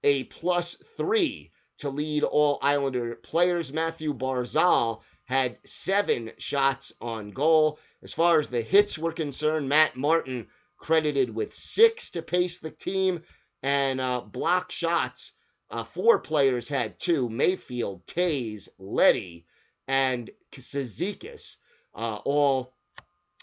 a 0.04 0.26
plus 0.26 0.76
three 0.98 1.52
to 1.78 1.90
lead 1.90 2.24
all 2.24 2.60
Islander 2.62 3.16
players. 3.16 3.74
Matthew 3.74 4.14
Barzal 4.14 5.02
had 5.26 5.58
seven 5.66 6.32
shots 6.38 6.94
on 7.02 7.32
goal. 7.32 7.80
As 8.04 8.14
far 8.14 8.40
as 8.40 8.48
the 8.48 8.62
hits 8.62 8.98
were 8.98 9.14
concerned, 9.14 9.70
Matt 9.70 9.96
Martin 9.96 10.48
credited 10.78 11.34
with 11.34 11.54
six 11.54 12.10
to 12.12 12.22
pace 12.22 12.60
the 12.60 12.72
team, 12.72 13.22
and 13.64 14.02
uh, 14.02 14.22
block 14.22 14.72
shots. 14.72 15.34
Uh, 15.70 15.84
four 15.84 16.20
players 16.20 16.68
had 16.68 17.00
two 17.00 17.30
Mayfield, 17.30 18.06
Toews, 18.06 18.68
Leddy, 18.78 19.46
and 19.88 20.30
Cizikas, 20.52 21.58
uh, 21.96 22.20
all 22.26 22.74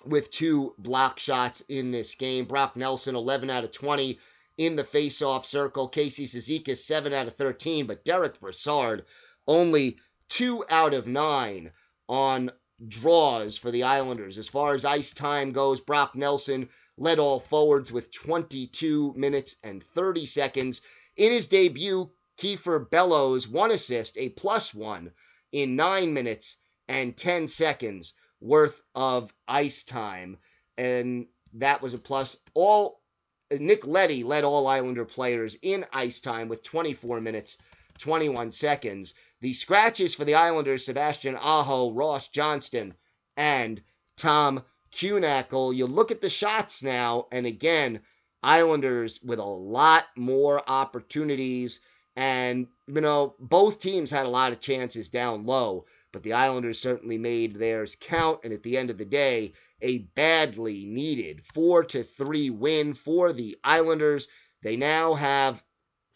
with 0.05 0.31
two 0.31 0.75
block 0.79 1.19
shots 1.19 1.63
in 1.69 1.91
this 1.91 2.15
game. 2.15 2.45
Brock 2.45 2.77
Nelson, 2.77 3.17
11 3.17 3.49
out 3.51 3.65
of 3.65 3.73
20 3.73 4.19
in 4.59 4.77
the 4.77 4.85
face-off 4.85 5.47
circle. 5.47 5.89
Casey 5.89 6.27
Cizikas, 6.27 6.79
7 6.79 7.13
out 7.13 7.29
of 7.29 7.37
13, 7.37 7.87
but 7.87 8.05
Derek 8.05 8.39
Brassard, 8.41 9.05
only 9.47 9.99
2 10.29 10.65
out 10.69 10.93
of 10.93 11.07
9 11.07 11.71
on 12.09 12.51
draws 12.87 13.57
for 13.57 13.71
the 13.71 13.85
Islanders. 13.85 14.37
As 14.37 14.49
far 14.49 14.75
as 14.75 14.85
ice 14.85 15.13
time 15.13 15.53
goes, 15.53 15.81
Brock 15.81 16.15
Nelson 16.15 16.69
led 16.97 17.19
all 17.19 17.41
forwards 17.41 17.91
with 17.91 18.13
22 18.13 19.15
minutes 19.17 19.57
and 19.63 19.83
30 19.95 20.27
seconds. 20.27 20.83
In 21.17 21.33
his 21.33 21.49
debut, 21.49 22.11
Kiefer 22.39 22.89
Bellows, 22.91 23.49
one 23.49 23.71
assist, 23.71 24.17
a 24.19 24.29
plus 24.31 24.75
one 24.75 25.13
in 25.53 25.77
9 25.77 26.13
minutes 26.13 26.57
and 26.89 27.17
10 27.17 27.49
seconds 27.49 28.15
worth 28.41 28.81
of 28.95 29.33
ice 29.47 29.83
time. 29.83 30.37
And 30.77 31.27
that 31.55 31.83
was 31.83 31.95
a 31.95 31.99
plus. 31.99 32.37
All 32.55 32.98
Nick 33.51 33.87
Leddy 33.87 34.25
led 34.25 34.45
all 34.45 34.67
Islander 34.67 35.05
players 35.05 35.57
in 35.63 35.87
ice 35.93 36.21
time 36.21 36.49
with 36.49 36.63
24 36.63 37.21
minutes, 37.21 37.57
21 37.99 38.53
seconds. 38.53 39.15
The 39.41 39.53
scratches 39.53 40.15
for 40.15 40.25
the 40.25 40.35
Islanders, 40.35 40.85
Sebastian 40.85 41.37
Aho, 41.37 41.93
Ross 41.93 42.29
Johnston, 42.29 42.95
and 43.37 43.83
Tom 44.17 44.63
Kuhnhackl. 44.93 45.75
You 45.75 45.87
look 45.87 46.11
at 46.11 46.21
the 46.21 46.31
shots 46.31 46.83
now, 46.83 47.27
and 47.33 47.47
again, 47.47 48.01
Islanders 48.43 49.21
with 49.23 49.39
a 49.39 49.45
lot 49.45 50.05
more 50.17 50.63
opportunities. 50.69 51.81
And, 52.17 52.67
you 52.87 53.01
know, 53.01 53.35
both 53.39 53.79
teams 53.79 54.11
had 54.11 54.27
a 54.27 54.31
lot 54.31 54.53
of 54.53 54.61
chances 54.61 55.09
down 55.09 55.47
low 55.47 55.87
but 56.13 56.23
the 56.23 56.33
Islanders 56.33 56.79
certainly 56.81 57.19
made 57.19 57.55
theirs 57.55 57.97
count. 57.99 58.41
And 58.45 58.53
at 58.53 58.63
the 58.63 58.77
end 58.77 58.91
of 58.91 58.99
the 58.99 59.05
day, 59.05 59.53
a 59.81 59.99
badly 59.99 60.85
needed 60.87 61.45
4 61.55 61.85
to 61.85 62.03
3 62.03 62.51
win 62.51 62.95
for 62.95 63.33
the 63.33 63.57
Islanders. 63.63 64.29
They 64.63 64.77
now 64.77 65.15
have 65.15 65.63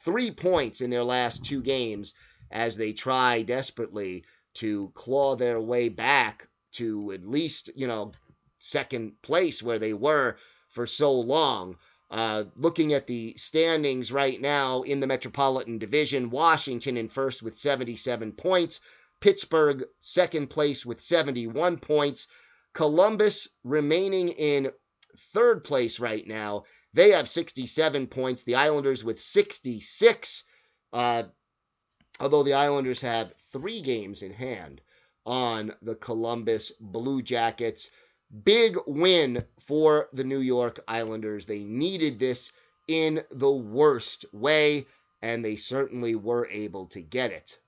three 0.04 0.31
points 0.31 0.81
in 0.81 0.90
their 0.90 1.04
last 1.04 1.45
two 1.45 1.62
games 1.62 2.14
as 2.50 2.76
they 2.76 2.92
try 2.92 3.42
desperately 3.42 4.25
to 4.54 4.90
claw 4.95 5.37
their 5.37 5.61
way 5.61 5.88
back 5.88 6.49
to 6.73 7.12
at 7.12 7.26
least, 7.26 7.71
you 7.75 7.87
know, 7.87 8.12
second 8.59 9.21
place 9.23 9.62
where 9.62 9.78
they 9.78 9.95
were 9.95 10.37
for 10.69 10.87
so 10.87 11.12
long. 11.12 11.76
Uh, 12.11 12.45
looking 12.57 12.92
at 12.92 13.07
the 13.07 13.35
standings 13.38 14.12
right 14.12 14.40
now 14.40 14.83
in 14.83 15.00
the 15.00 15.07
Metropolitan 15.07 15.78
Division, 15.78 16.28
Washington 16.28 16.97
in 16.99 17.09
first 17.09 17.42
with 17.42 17.57
77 17.57 18.33
points, 18.33 18.81
Pittsburgh 19.21 19.85
second 20.00 20.50
place 20.50 20.85
with 20.85 21.00
71 21.00 21.78
points, 21.78 22.28
Columbus 22.75 23.49
remaining 23.64 24.31
in 24.31 24.73
third 25.35 25.64
place 25.64 26.00
right 26.00 26.26
now. 26.26 26.64
They 26.95 27.11
have 27.11 27.29
67 27.29 28.07
points, 28.09 28.43
the 28.43 28.55
Islanders 28.55 29.05
with 29.05 29.21
66. 29.21 30.45
Uh, 30.93 31.25
although 32.21 32.43
the 32.43 32.55
Islanders 32.55 33.00
have 33.00 33.35
three 33.52 33.81
games 33.81 34.23
in 34.23 34.33
hand 34.33 34.81
on 35.25 35.73
the 35.83 35.95
Columbus 35.97 36.73
Blue 36.81 37.23
Jackets. 37.23 37.91
Big 38.45 38.76
win 38.87 39.45
for 39.67 40.09
the 40.12 40.25
New 40.25 40.41
York 40.41 40.81
Islanders. 40.88 41.47
They 41.47 41.64
needed 41.64 42.19
this 42.19 42.52
in 42.88 43.23
the 43.31 43.50
worst 43.50 44.25
way, 44.33 44.87
and 45.21 45.45
they 45.45 45.57
certainly 45.57 46.14
were 46.14 46.49
able 46.50 46.87
to 46.88 47.00
get 47.00 47.31
it. 47.31 47.59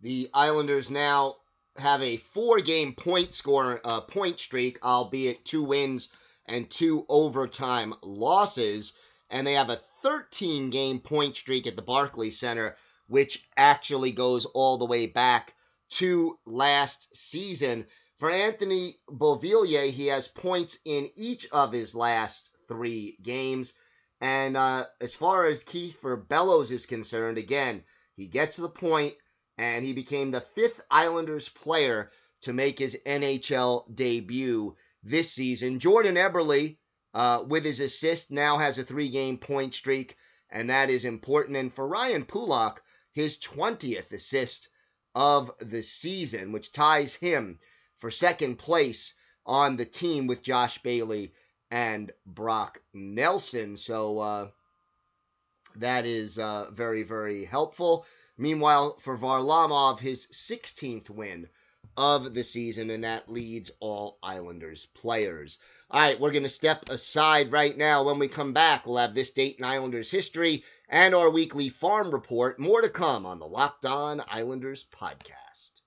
The 0.00 0.30
Islanders 0.32 0.88
now 0.88 1.36
have 1.80 2.02
a 2.02 2.18
four-game 2.18 2.94
point 2.94 3.34
score 3.34 3.80
uh, 3.84 4.02
point 4.02 4.38
streak, 4.38 4.84
albeit 4.84 5.44
two 5.44 5.62
wins 5.62 6.08
and 6.46 6.70
two 6.70 7.04
overtime 7.08 7.94
losses, 8.02 8.92
and 9.30 9.46
they 9.46 9.54
have 9.54 9.70
a 9.70 9.80
13-game 10.04 11.00
point 11.00 11.36
streak 11.36 11.66
at 11.66 11.76
the 11.76 11.82
Barclays 11.82 12.38
Center, 12.38 12.76
which 13.08 13.46
actually 13.56 14.12
goes 14.12 14.46
all 14.46 14.78
the 14.78 14.86
way 14.86 15.06
back 15.06 15.54
to 15.90 16.38
last 16.46 17.14
season. 17.16 17.86
For 18.18 18.30
Anthony 18.30 18.96
Beauvillier, 19.08 19.90
he 19.90 20.08
has 20.08 20.28
points 20.28 20.78
in 20.84 21.10
each 21.16 21.46
of 21.50 21.72
his 21.72 21.94
last 21.94 22.50
three 22.68 23.16
games. 23.22 23.72
And 24.20 24.56
uh, 24.56 24.86
as 25.00 25.14
far 25.14 25.46
as 25.46 25.64
Kiefer 25.64 26.28
Bellows 26.28 26.70
is 26.70 26.84
concerned, 26.84 27.38
again, 27.38 27.82
he 28.16 28.26
gets 28.26 28.56
the 28.58 28.68
point 28.68 29.14
and 29.60 29.84
he 29.84 29.92
became 29.92 30.30
the 30.30 30.40
fifth 30.40 30.80
Islanders 30.90 31.50
player 31.50 32.10
to 32.40 32.54
make 32.54 32.78
his 32.78 32.96
NHL 33.04 33.94
debut 33.94 34.74
this 35.02 35.34
season. 35.34 35.78
Jordan 35.78 36.14
Eberle, 36.14 36.78
uh, 37.12 37.44
with 37.46 37.66
his 37.66 37.78
assist, 37.78 38.30
now 38.30 38.56
has 38.56 38.78
a 38.78 38.84
three 38.84 39.10
game 39.10 39.36
point 39.36 39.74
streak, 39.74 40.16
and 40.48 40.70
that 40.70 40.88
is 40.88 41.04
important. 41.04 41.58
And 41.58 41.74
for 41.74 41.86
Ryan 41.86 42.24
Pulock, 42.24 42.82
his 43.12 43.36
20th 43.36 44.12
assist 44.12 44.70
of 45.14 45.52
the 45.60 45.82
season, 45.82 46.52
which 46.52 46.72
ties 46.72 47.14
him 47.14 47.58
for 47.98 48.10
second 48.10 48.56
place 48.56 49.12
on 49.44 49.76
the 49.76 49.84
team 49.84 50.26
with 50.26 50.42
Josh 50.42 50.82
Bailey 50.82 51.34
and 51.70 52.10
Brock 52.24 52.80
Nelson. 52.94 53.76
So 53.76 54.20
uh, 54.20 54.48
that 55.76 56.06
is 56.06 56.38
uh, 56.38 56.70
very, 56.72 57.02
very 57.02 57.44
helpful. 57.44 58.06
Meanwhile, 58.40 58.96
for 59.00 59.18
Varlamov, 59.18 59.98
his 59.98 60.26
16th 60.28 61.10
win 61.10 61.46
of 61.94 62.32
the 62.32 62.42
season, 62.42 62.88
and 62.88 63.04
that 63.04 63.30
leads 63.30 63.70
all 63.80 64.18
Islanders 64.22 64.86
players. 64.94 65.58
All 65.90 66.00
right, 66.00 66.18
we're 66.18 66.32
going 66.32 66.44
to 66.44 66.48
step 66.48 66.88
aside 66.88 67.52
right 67.52 67.76
now. 67.76 68.02
When 68.02 68.18
we 68.18 68.28
come 68.28 68.54
back, 68.54 68.86
we'll 68.86 68.96
have 68.96 69.14
this 69.14 69.30
date 69.32 69.56
in 69.58 69.64
Islanders 69.66 70.10
history 70.10 70.64
and 70.88 71.14
our 71.14 71.28
weekly 71.28 71.68
farm 71.68 72.10
report. 72.10 72.58
More 72.58 72.80
to 72.80 72.88
come 72.88 73.26
on 73.26 73.40
the 73.40 73.46
Locked 73.46 73.84
On 73.84 74.22
Islanders 74.26 74.86
podcast. 74.90 75.82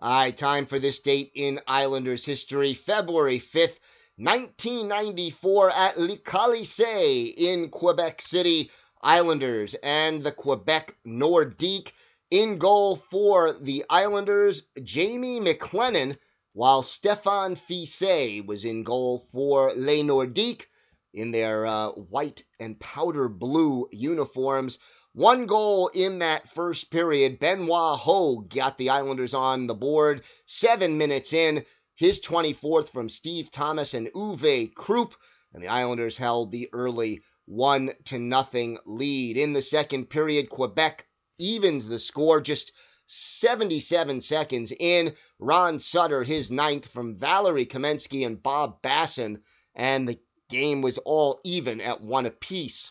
All 0.00 0.10
right, 0.10 0.34
time 0.34 0.64
for 0.64 0.78
this 0.78 1.00
date 1.00 1.32
in 1.34 1.60
Islanders 1.66 2.24
history, 2.24 2.72
February 2.72 3.38
5th, 3.38 3.78
1994 4.16 5.70
at 5.72 5.98
Le 5.98 6.16
Colisée 6.16 7.34
in 7.36 7.68
Quebec 7.68 8.22
City. 8.22 8.70
Islanders 9.02 9.74
and 9.82 10.22
the 10.22 10.32
Quebec 10.32 10.96
Nordique. 11.06 11.92
In 12.30 12.58
goal 12.58 12.96
for 12.96 13.52
the 13.52 13.84
Islanders, 13.88 14.64
Jamie 14.82 15.40
McLennan, 15.40 16.18
while 16.52 16.82
Stefan 16.82 17.54
Fiset 17.54 18.46
was 18.46 18.64
in 18.64 18.82
goal 18.82 19.28
for 19.30 19.72
Les 19.74 20.02
Nordiques 20.02 20.66
in 21.12 21.30
their 21.30 21.66
uh, 21.66 21.90
white 21.92 22.44
and 22.58 22.78
powder 22.80 23.28
blue 23.28 23.88
uniforms. 23.92 24.78
One 25.12 25.46
goal 25.46 25.88
in 25.88 26.18
that 26.18 26.48
first 26.48 26.90
period. 26.90 27.38
Benoit 27.38 27.98
Hogue 27.98 28.50
got 28.50 28.76
the 28.76 28.90
Islanders 28.90 29.32
on 29.32 29.66
the 29.66 29.74
board. 29.74 30.22
Seven 30.46 30.98
minutes 30.98 31.32
in, 31.32 31.64
his 31.94 32.20
24th 32.20 32.90
from 32.90 33.08
Steve 33.08 33.50
Thomas 33.50 33.94
and 33.94 34.08
Uwe 34.14 34.74
Krupp, 34.74 35.14
and 35.54 35.62
the 35.62 35.68
Islanders 35.68 36.18
held 36.18 36.52
the 36.52 36.68
early 36.72 37.22
one 37.46 37.92
to 38.04 38.18
nothing 38.18 38.78
lead. 38.84 39.36
In 39.36 39.52
the 39.52 39.62
second 39.62 40.10
period, 40.10 40.50
Quebec 40.50 41.06
evens 41.38 41.86
the 41.86 41.98
score 41.98 42.40
just 42.40 42.72
77 43.06 44.20
seconds 44.20 44.72
in. 44.78 45.14
Ron 45.38 45.78
Sutter, 45.78 46.24
his 46.24 46.50
ninth 46.50 46.86
from 46.86 47.18
Valeri 47.18 47.64
Kamensky 47.64 48.26
and 48.26 48.42
Bob 48.42 48.82
Bassen, 48.82 49.42
and 49.74 50.08
the 50.08 50.18
game 50.48 50.82
was 50.82 50.98
all 50.98 51.40
even 51.44 51.80
at 51.80 52.00
one 52.00 52.26
apiece. 52.26 52.90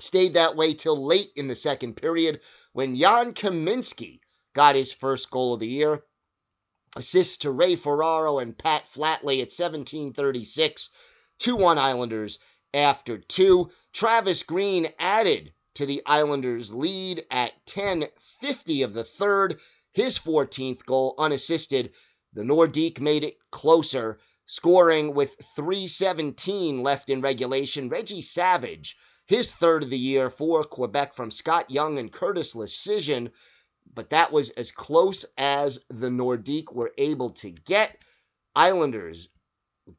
Stayed 0.00 0.34
that 0.34 0.56
way 0.56 0.74
till 0.74 1.04
late 1.04 1.30
in 1.36 1.46
the 1.46 1.54
second 1.54 1.94
period 1.94 2.40
when 2.72 2.96
Jan 2.96 3.34
Kaminsky 3.34 4.18
got 4.52 4.74
his 4.74 4.92
first 4.92 5.30
goal 5.30 5.54
of 5.54 5.60
the 5.60 5.66
year. 5.68 6.04
Assists 6.96 7.38
to 7.38 7.50
Ray 7.50 7.76
Ferraro 7.76 8.38
and 8.38 8.58
Pat 8.58 8.84
Flatley 8.92 9.40
at 9.40 9.52
1736. 9.52 10.90
2 11.38 11.56
1 11.56 11.78
Islanders 11.78 12.38
after 12.74 13.18
two. 13.18 13.70
Travis 13.92 14.42
Green 14.42 14.92
added 14.98 15.54
to 15.74 15.86
the 15.86 16.02
Islanders' 16.04 16.72
lead 16.72 17.24
at 17.30 17.64
10:50 17.66 18.82
of 18.82 18.94
the 18.94 19.04
third, 19.04 19.60
his 19.92 20.18
14th 20.18 20.84
goal 20.84 21.14
unassisted. 21.16 21.92
The 22.32 22.42
Nordique 22.42 23.00
made 23.00 23.22
it 23.22 23.38
closer, 23.50 24.18
scoring 24.46 25.14
with 25.14 25.36
3:17 25.56 26.82
left 26.82 27.08
in 27.10 27.20
regulation. 27.20 27.88
Reggie 27.88 28.22
Savage, 28.22 28.96
his 29.26 29.52
third 29.52 29.84
of 29.84 29.90
the 29.90 29.98
year 29.98 30.28
for 30.28 30.64
Quebec 30.64 31.14
from 31.14 31.30
Scott 31.30 31.70
Young 31.70 31.98
and 31.98 32.12
Curtis 32.12 32.54
Leschyshyn, 32.54 33.30
but 33.94 34.10
that 34.10 34.32
was 34.32 34.50
as 34.50 34.70
close 34.70 35.24
as 35.38 35.78
the 35.88 36.10
Nordique 36.10 36.72
were 36.72 36.92
able 36.98 37.30
to 37.30 37.50
get. 37.50 37.96
Islanders 38.56 39.28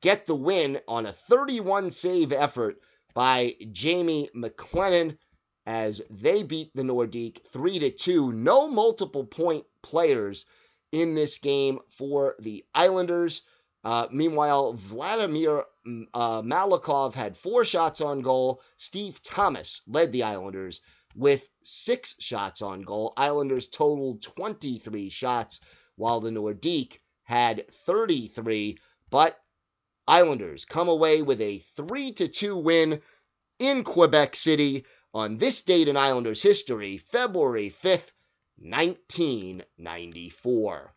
get 0.02 0.26
the 0.26 0.36
win 0.36 0.80
on 0.88 1.06
a 1.06 1.14
31 1.14 1.92
save 1.92 2.32
effort 2.32 2.80
by 3.14 3.56
Jamie 3.72 4.30
McLennan 4.36 5.18
as 5.66 6.02
they 6.10 6.44
beat 6.44 6.72
the 6.76 6.84
Nordique 6.84 7.46
3 7.52 7.80
to 7.80 7.92
2. 7.92 8.32
No 8.32 8.68
multiple 8.68 9.26
point 9.26 9.66
players 9.82 10.46
in 10.92 11.16
this 11.16 11.38
game 11.40 11.80
for 11.90 12.36
the 12.40 12.66
Islanders. 12.74 13.42
Uh, 13.84 14.08
meanwhile, 14.12 14.74
Vladimir 14.74 15.66
mm, 15.88 16.06
uh, 16.14 16.42
Malakhov 16.42 17.14
had 17.14 17.38
four 17.38 17.66
shots 17.66 18.02
on 18.02 18.22
goal. 18.22 18.62
Steve 18.78 19.22
Thomas 19.22 19.82
led 19.88 20.12
the 20.12 20.24
Islanders 20.24 20.82
with 21.16 21.48
six 21.64 22.16
shots 22.20 22.62
on 22.62 22.82
goal. 22.82 23.14
Islanders 23.16 23.68
totaled 23.68 24.22
23 24.22 25.10
shots, 25.10 25.60
while 25.96 26.20
the 26.20 26.32
Nordique 26.32 27.00
had 27.24 27.66
33. 27.86 28.78
But 29.10 29.40
Islanders 30.08 30.66
come 30.66 30.88
away 30.88 31.22
with 31.22 31.42
a 31.42 31.60
3 31.76 32.12
2 32.12 32.58
win 32.58 33.02
in 33.60 33.84
Quebec 33.84 34.36
City 34.36 34.86
on 35.14 35.38
this 35.38 35.62
date 35.62 35.88
in 35.88 35.98
Islanders 35.98 36.42
history, 36.42 36.98
February 36.98 37.74
5th, 37.84 38.12
1994. 38.58 40.94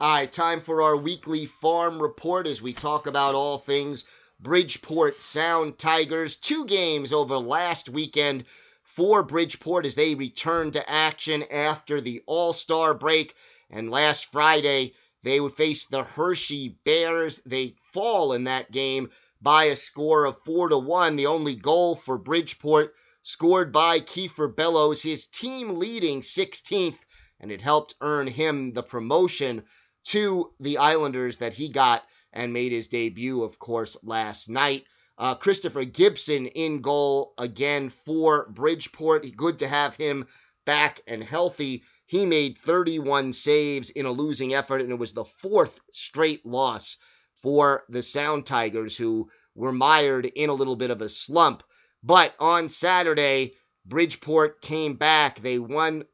All 0.00 0.14
right, 0.14 0.32
time 0.32 0.60
for 0.60 0.82
our 0.82 0.96
weekly 0.96 1.46
farm 1.46 2.00
report 2.00 2.46
as 2.46 2.62
we 2.62 2.72
talk 2.72 3.06
about 3.06 3.34
all 3.34 3.58
things 3.58 4.04
Bridgeport 4.40 5.22
Sound 5.22 5.78
Tigers. 5.78 6.36
Two 6.36 6.66
games 6.66 7.12
over 7.12 7.36
last 7.36 7.88
weekend 7.88 8.44
for 8.82 9.22
Bridgeport 9.22 9.86
as 9.86 9.94
they 9.94 10.14
return 10.14 10.70
to 10.72 10.90
action 10.90 11.44
after 11.44 12.00
the 12.00 12.22
All 12.26 12.52
Star 12.52 12.94
break. 12.94 13.34
And 13.70 13.90
last 13.90 14.26
Friday, 14.32 14.94
they 15.24 15.40
would 15.40 15.54
face 15.54 15.86
the 15.86 16.04
Hershey 16.04 16.78
Bears. 16.84 17.40
They 17.46 17.74
fall 17.92 18.34
in 18.34 18.44
that 18.44 18.70
game 18.70 19.10
by 19.40 19.64
a 19.64 19.76
score 19.76 20.26
of 20.26 20.36
4 20.44 20.68
to 20.68 20.78
1. 20.78 21.16
The 21.16 21.26
only 21.26 21.54
goal 21.54 21.96
for 21.96 22.18
Bridgeport 22.18 22.94
scored 23.22 23.72
by 23.72 24.00
Kiefer 24.00 24.54
Bellows, 24.54 25.02
his 25.02 25.26
team 25.26 25.78
leading 25.78 26.20
16th, 26.20 26.98
and 27.40 27.50
it 27.50 27.62
helped 27.62 27.94
earn 28.02 28.26
him 28.26 28.72
the 28.72 28.82
promotion 28.82 29.64
to 30.04 30.52
the 30.60 30.76
Islanders 30.76 31.38
that 31.38 31.54
he 31.54 31.70
got 31.70 32.04
and 32.32 32.52
made 32.52 32.72
his 32.72 32.88
debut, 32.88 33.42
of 33.42 33.58
course, 33.58 33.96
last 34.02 34.50
night. 34.50 34.84
Uh, 35.16 35.34
Christopher 35.34 35.84
Gibson 35.84 36.46
in 36.48 36.82
goal 36.82 37.32
again 37.38 37.88
for 37.88 38.46
Bridgeport. 38.50 39.24
Good 39.36 39.58
to 39.60 39.68
have 39.68 39.94
him 39.94 40.26
back 40.66 41.00
and 41.06 41.24
healthy. 41.24 41.82
He 42.14 42.24
made 42.26 42.58
31 42.58 43.32
saves 43.32 43.90
in 43.90 44.06
a 44.06 44.12
losing 44.12 44.54
effort, 44.54 44.80
and 44.80 44.92
it 44.92 45.00
was 45.00 45.14
the 45.14 45.24
fourth 45.24 45.80
straight 45.90 46.46
loss 46.46 46.96
for 47.42 47.82
the 47.88 48.04
Sound 48.04 48.46
Tigers, 48.46 48.96
who 48.96 49.28
were 49.56 49.72
mired 49.72 50.26
in 50.26 50.48
a 50.48 50.54
little 50.54 50.76
bit 50.76 50.92
of 50.92 51.02
a 51.02 51.08
slump. 51.08 51.64
But 52.04 52.36
on 52.38 52.68
Saturday, 52.68 53.56
Bridgeport 53.84 54.60
came 54.62 54.94
back. 54.94 55.42
They 55.42 55.58
won 55.58 56.04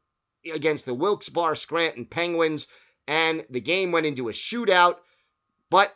against 0.51 0.87
the 0.87 0.95
Wilkes-Barre 0.95 1.55
Scranton 1.55 2.07
Penguins, 2.07 2.65
and 3.07 3.45
the 3.51 3.61
game 3.61 3.91
went 3.91 4.07
into 4.07 4.27
a 4.27 4.33
shootout. 4.33 4.95
But 5.69 5.95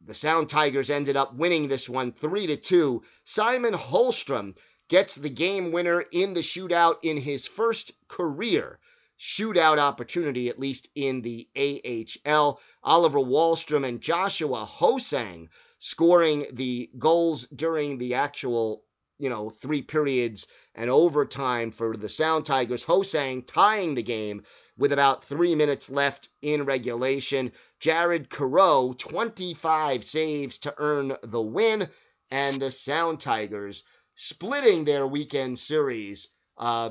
the 0.00 0.14
Sound 0.14 0.48
Tigers 0.48 0.88
ended 0.88 1.14
up 1.14 1.34
winning 1.34 1.68
this 1.68 1.90
one 1.90 2.12
3 2.12 2.46
to 2.46 2.56
2. 2.56 3.02
Simon 3.26 3.74
Holmstrom 3.74 4.56
gets 4.88 5.14
the 5.14 5.28
game 5.28 5.72
winner 5.72 6.00
in 6.00 6.32
the 6.32 6.40
shootout 6.40 7.00
in 7.02 7.18
his 7.18 7.46
first 7.46 7.92
career 8.08 8.80
shootout 9.18 9.78
opportunity, 9.78 10.48
at 10.48 10.58
least 10.58 10.88
in 10.94 11.22
the 11.22 11.48
AHL. 11.56 12.60
Oliver 12.82 13.18
Wahlstrom 13.18 13.86
and 13.86 14.00
Joshua 14.00 14.64
Ho-Sang 14.64 15.48
scoring 15.78 16.46
the 16.52 16.90
goals 16.98 17.46
during 17.48 17.98
the 17.98 18.14
actual, 18.14 18.84
you 19.18 19.28
know, 19.28 19.50
three 19.50 19.82
periods 19.82 20.46
and 20.74 20.90
overtime 20.90 21.70
for 21.70 21.96
the 21.96 22.08
Sound 22.08 22.46
Tigers. 22.46 22.84
Ho-Sang 22.84 23.42
tying 23.42 23.94
the 23.94 24.02
game 24.02 24.42
with 24.78 24.92
about 24.92 25.24
three 25.24 25.54
minutes 25.54 25.88
left 25.88 26.28
in 26.42 26.64
regulation. 26.64 27.52
Jared 27.80 28.28
Coreau, 28.30 28.94
25 28.98 30.04
saves 30.04 30.58
to 30.58 30.74
earn 30.78 31.16
the 31.22 31.42
win, 31.42 31.88
and 32.30 32.60
the 32.60 32.70
Sound 32.70 33.20
Tigers 33.20 33.84
splitting 34.16 34.84
their 34.84 35.06
weekend 35.06 35.58
series, 35.58 36.28
uh, 36.58 36.90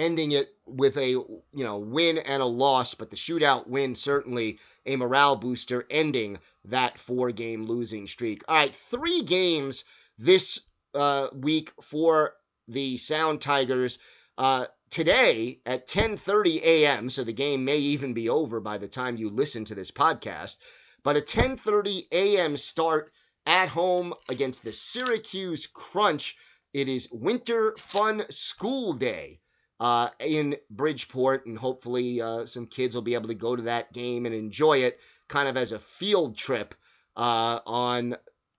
ending 0.00 0.32
it 0.32 0.54
with 0.64 0.96
a 0.96 1.10
you 1.10 1.44
know 1.52 1.76
win 1.76 2.16
and 2.16 2.42
a 2.42 2.46
loss, 2.46 2.94
but 2.94 3.10
the 3.10 3.16
shootout 3.16 3.68
win 3.68 3.94
certainly 3.94 4.58
a 4.86 4.96
morale 4.96 5.36
booster, 5.36 5.86
ending 5.90 6.38
that 6.64 6.98
four-game 6.98 7.64
losing 7.66 8.06
streak. 8.06 8.42
All 8.48 8.56
right, 8.56 8.74
three 8.74 9.22
games 9.22 9.84
this 10.18 10.60
uh, 10.94 11.28
week 11.34 11.70
for 11.82 12.34
the 12.66 12.96
Sound 12.96 13.42
Tigers. 13.42 13.98
Uh, 14.38 14.64
today 14.88 15.60
at 15.66 15.86
10:30 15.86 16.62
a.m. 16.62 17.10
So 17.10 17.22
the 17.22 17.34
game 17.34 17.66
may 17.66 17.78
even 17.78 18.14
be 18.14 18.30
over 18.30 18.58
by 18.58 18.78
the 18.78 18.88
time 18.88 19.18
you 19.18 19.28
listen 19.28 19.66
to 19.66 19.74
this 19.74 19.90
podcast. 19.90 20.56
But 21.02 21.18
a 21.18 21.20
10:30 21.20 22.06
a.m. 22.10 22.56
start 22.56 23.12
at 23.44 23.68
home 23.68 24.14
against 24.30 24.64
the 24.64 24.72
Syracuse 24.72 25.66
Crunch. 25.66 26.36
It 26.72 26.88
is 26.88 27.06
Winter 27.12 27.74
Fun 27.78 28.24
School 28.30 28.94
Day 28.94 29.40
uh, 29.80 30.10
in 30.20 30.56
Bridgeport, 30.68 31.46
and 31.46 31.58
hopefully 31.58 32.20
uh, 32.20 32.44
some 32.44 32.66
kids 32.66 32.94
will 32.94 33.02
be 33.02 33.14
able 33.14 33.28
to 33.28 33.34
go 33.34 33.56
to 33.56 33.62
that 33.62 33.92
game 33.94 34.26
and 34.26 34.34
enjoy 34.34 34.78
it, 34.78 35.00
kind 35.28 35.48
of 35.48 35.56
as 35.56 35.72
a 35.72 35.78
field 35.78 36.36
trip 36.36 36.74
uh, 37.16 37.60
on 37.66 38.14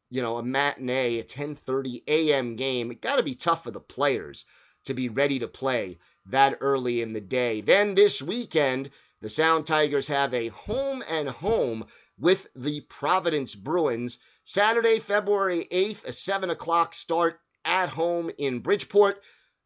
you 0.09 0.21
know 0.21 0.37
a 0.37 0.43
matinee, 0.43 1.19
a 1.19 1.23
10:30 1.23 2.03
a.m. 2.07 2.55
game. 2.55 2.91
It 2.91 3.01
got 3.01 3.17
to 3.17 3.23
be 3.23 3.35
tough 3.35 3.63
for 3.63 3.71
the 3.71 3.79
players 3.79 4.45
to 4.85 4.95
be 4.95 5.09
ready 5.09 5.37
to 5.39 5.47
play 5.47 5.99
that 6.25 6.57
early 6.59 7.01
in 7.01 7.13
the 7.13 7.21
day. 7.21 7.61
Then 7.61 7.93
this 7.93 8.19
weekend, 8.19 8.89
the 9.21 9.29
Sound 9.29 9.67
Tigers 9.67 10.07
have 10.07 10.33
a 10.33 10.47
home 10.47 11.03
and 11.07 11.29
home 11.29 11.85
with 12.17 12.47
the 12.55 12.81
Providence 12.81 13.53
Bruins. 13.53 14.17
Saturday, 14.43 14.99
February 14.99 15.67
8th, 15.71 16.05
a 16.05 16.13
7 16.13 16.49
o'clock 16.49 16.95
start 16.95 17.39
at 17.63 17.89
home 17.89 18.31
in 18.39 18.59
Bridgeport 18.59 19.21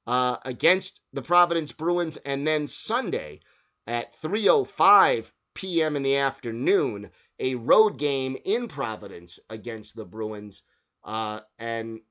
uh, 0.07 0.37
against 0.45 1.01
the 1.13 1.21
Providence 1.21 1.71
Bruins. 1.71 2.17
And 2.17 2.47
then 2.47 2.67
Sunday 2.67 3.41
at 3.87 4.19
3.05 4.21 5.31
p.m. 5.53 5.95
in 5.95 6.03
the 6.03 6.17
afternoon, 6.17 7.11
a 7.39 7.55
road 7.55 7.97
game 7.97 8.37
in 8.45 8.67
Providence 8.67 9.39
against 9.49 9.95
the 9.95 10.05
Bruins. 10.05 10.63
Uh, 11.03 11.39
and 11.59 12.01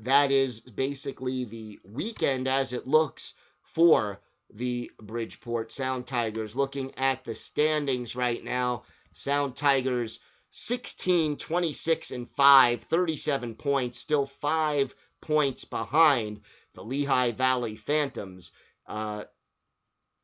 that 0.00 0.30
is 0.30 0.60
basically 0.60 1.44
the 1.44 1.78
weekend 1.84 2.48
as 2.48 2.72
it 2.72 2.86
looks 2.86 3.34
for 3.62 4.20
the 4.52 4.90
Bridgeport 5.00 5.72
Sound 5.72 6.06
Tigers. 6.06 6.56
Looking 6.56 6.94
at 6.96 7.24
the 7.24 7.34
standings 7.34 8.16
right 8.16 8.42
now, 8.42 8.84
Sound 9.12 9.56
Tigers 9.56 10.18
16, 10.50 11.36
26, 11.36 12.10
and 12.12 12.30
5, 12.30 12.82
37 12.82 13.54
points, 13.56 13.98
still 13.98 14.26
five 14.26 14.94
points 15.24 15.64
behind 15.64 16.40
the 16.74 16.84
Lehigh 16.84 17.32
Valley 17.32 17.76
Phantoms. 17.76 18.52
Uh, 18.86 19.24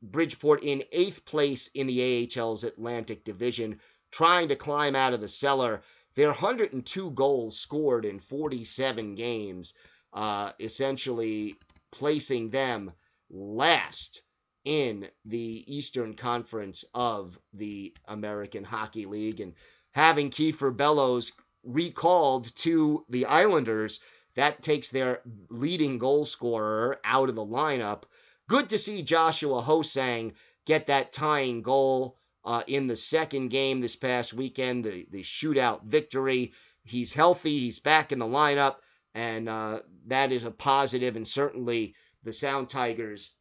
Bridgeport 0.02 0.62
in 0.62 0.84
eighth 0.92 1.24
place 1.24 1.68
in 1.74 1.86
the 1.86 2.00
AHL's 2.00 2.64
Atlantic 2.64 3.24
Division, 3.24 3.80
trying 4.10 4.48
to 4.48 4.56
climb 4.56 4.96
out 4.96 5.12
of 5.12 5.20
the 5.20 5.28
cellar. 5.28 5.82
Their 6.14 6.28
102 6.28 7.10
goals 7.10 7.58
scored 7.58 8.04
in 8.04 8.18
47 8.18 9.14
games, 9.14 9.74
uh, 10.12 10.52
essentially 10.58 11.56
placing 11.92 12.50
them 12.50 12.92
last 13.28 14.22
in 14.64 15.08
the 15.24 15.64
Eastern 15.66 16.14
Conference 16.14 16.84
of 16.94 17.38
the 17.52 17.94
American 18.06 18.64
Hockey 18.64 19.06
League. 19.06 19.40
And 19.40 19.54
having 19.92 20.30
Kiefer 20.30 20.74
Bellows 20.74 21.32
recalled 21.62 22.54
to 22.56 23.04
the 23.08 23.26
Islanders, 23.26 24.00
that 24.40 24.62
takes 24.62 24.88
their 24.88 25.20
leading 25.50 25.98
goal 25.98 26.24
scorer 26.24 26.98
out 27.04 27.28
of 27.28 27.36
the 27.36 27.44
lineup. 27.44 28.04
Good 28.48 28.70
to 28.70 28.78
see 28.78 29.02
Joshua 29.02 29.60
Ho-Sang 29.60 30.32
get 30.64 30.86
that 30.86 31.12
tying 31.12 31.60
goal 31.60 32.16
uh, 32.46 32.62
in 32.66 32.86
the 32.86 32.96
second 32.96 33.48
game 33.50 33.82
this 33.82 33.96
past 33.96 34.32
weekend, 34.32 34.86
the, 34.86 35.06
the 35.10 35.22
shootout 35.22 35.84
victory. 35.84 36.54
He's 36.84 37.12
healthy, 37.12 37.58
he's 37.58 37.80
back 37.80 38.12
in 38.12 38.18
the 38.18 38.24
lineup, 38.24 38.76
and 39.14 39.46
uh, 39.46 39.80
that 40.06 40.32
is 40.32 40.46
a 40.46 40.50
positive, 40.50 41.16
and 41.16 41.28
certainly 41.28 41.94
the 42.22 42.32
Sound 42.32 42.70
Tigers 42.70 43.32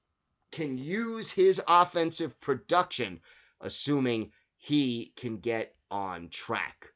can 0.52 0.78
use 0.78 1.32
his 1.32 1.62
offensive 1.66 2.38
production, 2.42 3.22
assuming 3.62 4.34
he 4.58 5.14
can 5.16 5.38
get 5.38 5.74
on 5.90 6.28
track. 6.28 6.88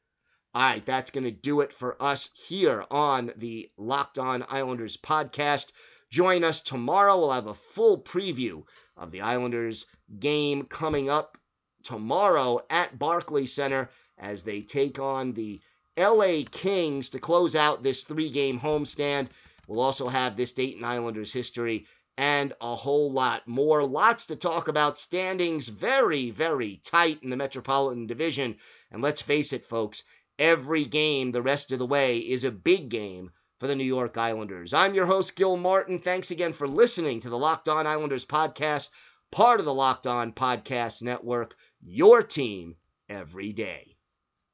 All 0.56 0.62
right, 0.62 0.86
that's 0.86 1.10
going 1.10 1.24
to 1.24 1.32
do 1.32 1.62
it 1.62 1.72
for 1.72 2.00
us 2.00 2.30
here 2.32 2.84
on 2.88 3.32
the 3.38 3.68
Locked 3.76 4.20
On 4.20 4.46
Islanders 4.48 4.96
podcast. 4.96 5.72
Join 6.10 6.44
us 6.44 6.60
tomorrow. 6.60 7.18
We'll 7.18 7.32
have 7.32 7.48
a 7.48 7.54
full 7.54 8.00
preview 8.00 8.62
of 8.96 9.10
the 9.10 9.22
Islanders 9.22 9.86
game 10.20 10.66
coming 10.66 11.10
up 11.10 11.38
tomorrow 11.82 12.60
at 12.70 13.00
Barclay 13.00 13.46
Center 13.46 13.90
as 14.16 14.44
they 14.44 14.62
take 14.62 15.00
on 15.00 15.32
the 15.32 15.60
LA 15.98 16.42
Kings 16.48 17.08
to 17.08 17.18
close 17.18 17.56
out 17.56 17.82
this 17.82 18.04
three 18.04 18.30
game 18.30 18.60
homestand. 18.60 19.30
We'll 19.66 19.80
also 19.80 20.06
have 20.06 20.36
this 20.36 20.52
Dayton 20.52 20.84
Islanders 20.84 21.32
history 21.32 21.88
and 22.16 22.52
a 22.60 22.76
whole 22.76 23.10
lot 23.10 23.48
more. 23.48 23.84
Lots 23.84 24.26
to 24.26 24.36
talk 24.36 24.68
about. 24.68 25.00
Standings 25.00 25.66
very, 25.66 26.30
very 26.30 26.80
tight 26.84 27.24
in 27.24 27.30
the 27.30 27.36
Metropolitan 27.36 28.06
Division. 28.06 28.56
And 28.92 29.02
let's 29.02 29.20
face 29.20 29.52
it, 29.52 29.64
folks, 29.64 30.04
every 30.38 30.84
game 30.84 31.32
the 31.32 31.42
rest 31.42 31.72
of 31.72 31.78
the 31.78 31.86
way 31.86 32.18
is 32.18 32.44
a 32.44 32.50
big 32.50 32.88
game 32.88 33.30
for 33.60 33.66
the 33.66 33.76
New 33.76 33.84
York 33.84 34.18
Islanders. 34.18 34.74
I'm 34.74 34.94
your 34.94 35.06
host, 35.06 35.36
Gil 35.36 35.56
Martin. 35.56 36.00
Thanks 36.00 36.30
again 36.30 36.52
for 36.52 36.68
listening 36.68 37.20
to 37.20 37.30
the 37.30 37.38
Locked 37.38 37.68
On 37.68 37.86
Islanders 37.86 38.24
podcast, 38.24 38.90
part 39.30 39.60
of 39.60 39.66
the 39.66 39.74
Locked 39.74 40.06
On 40.06 40.32
Podcast 40.32 41.02
Network, 41.02 41.56
your 41.80 42.22
team 42.22 42.76
every 43.08 43.52
day. 43.52 43.93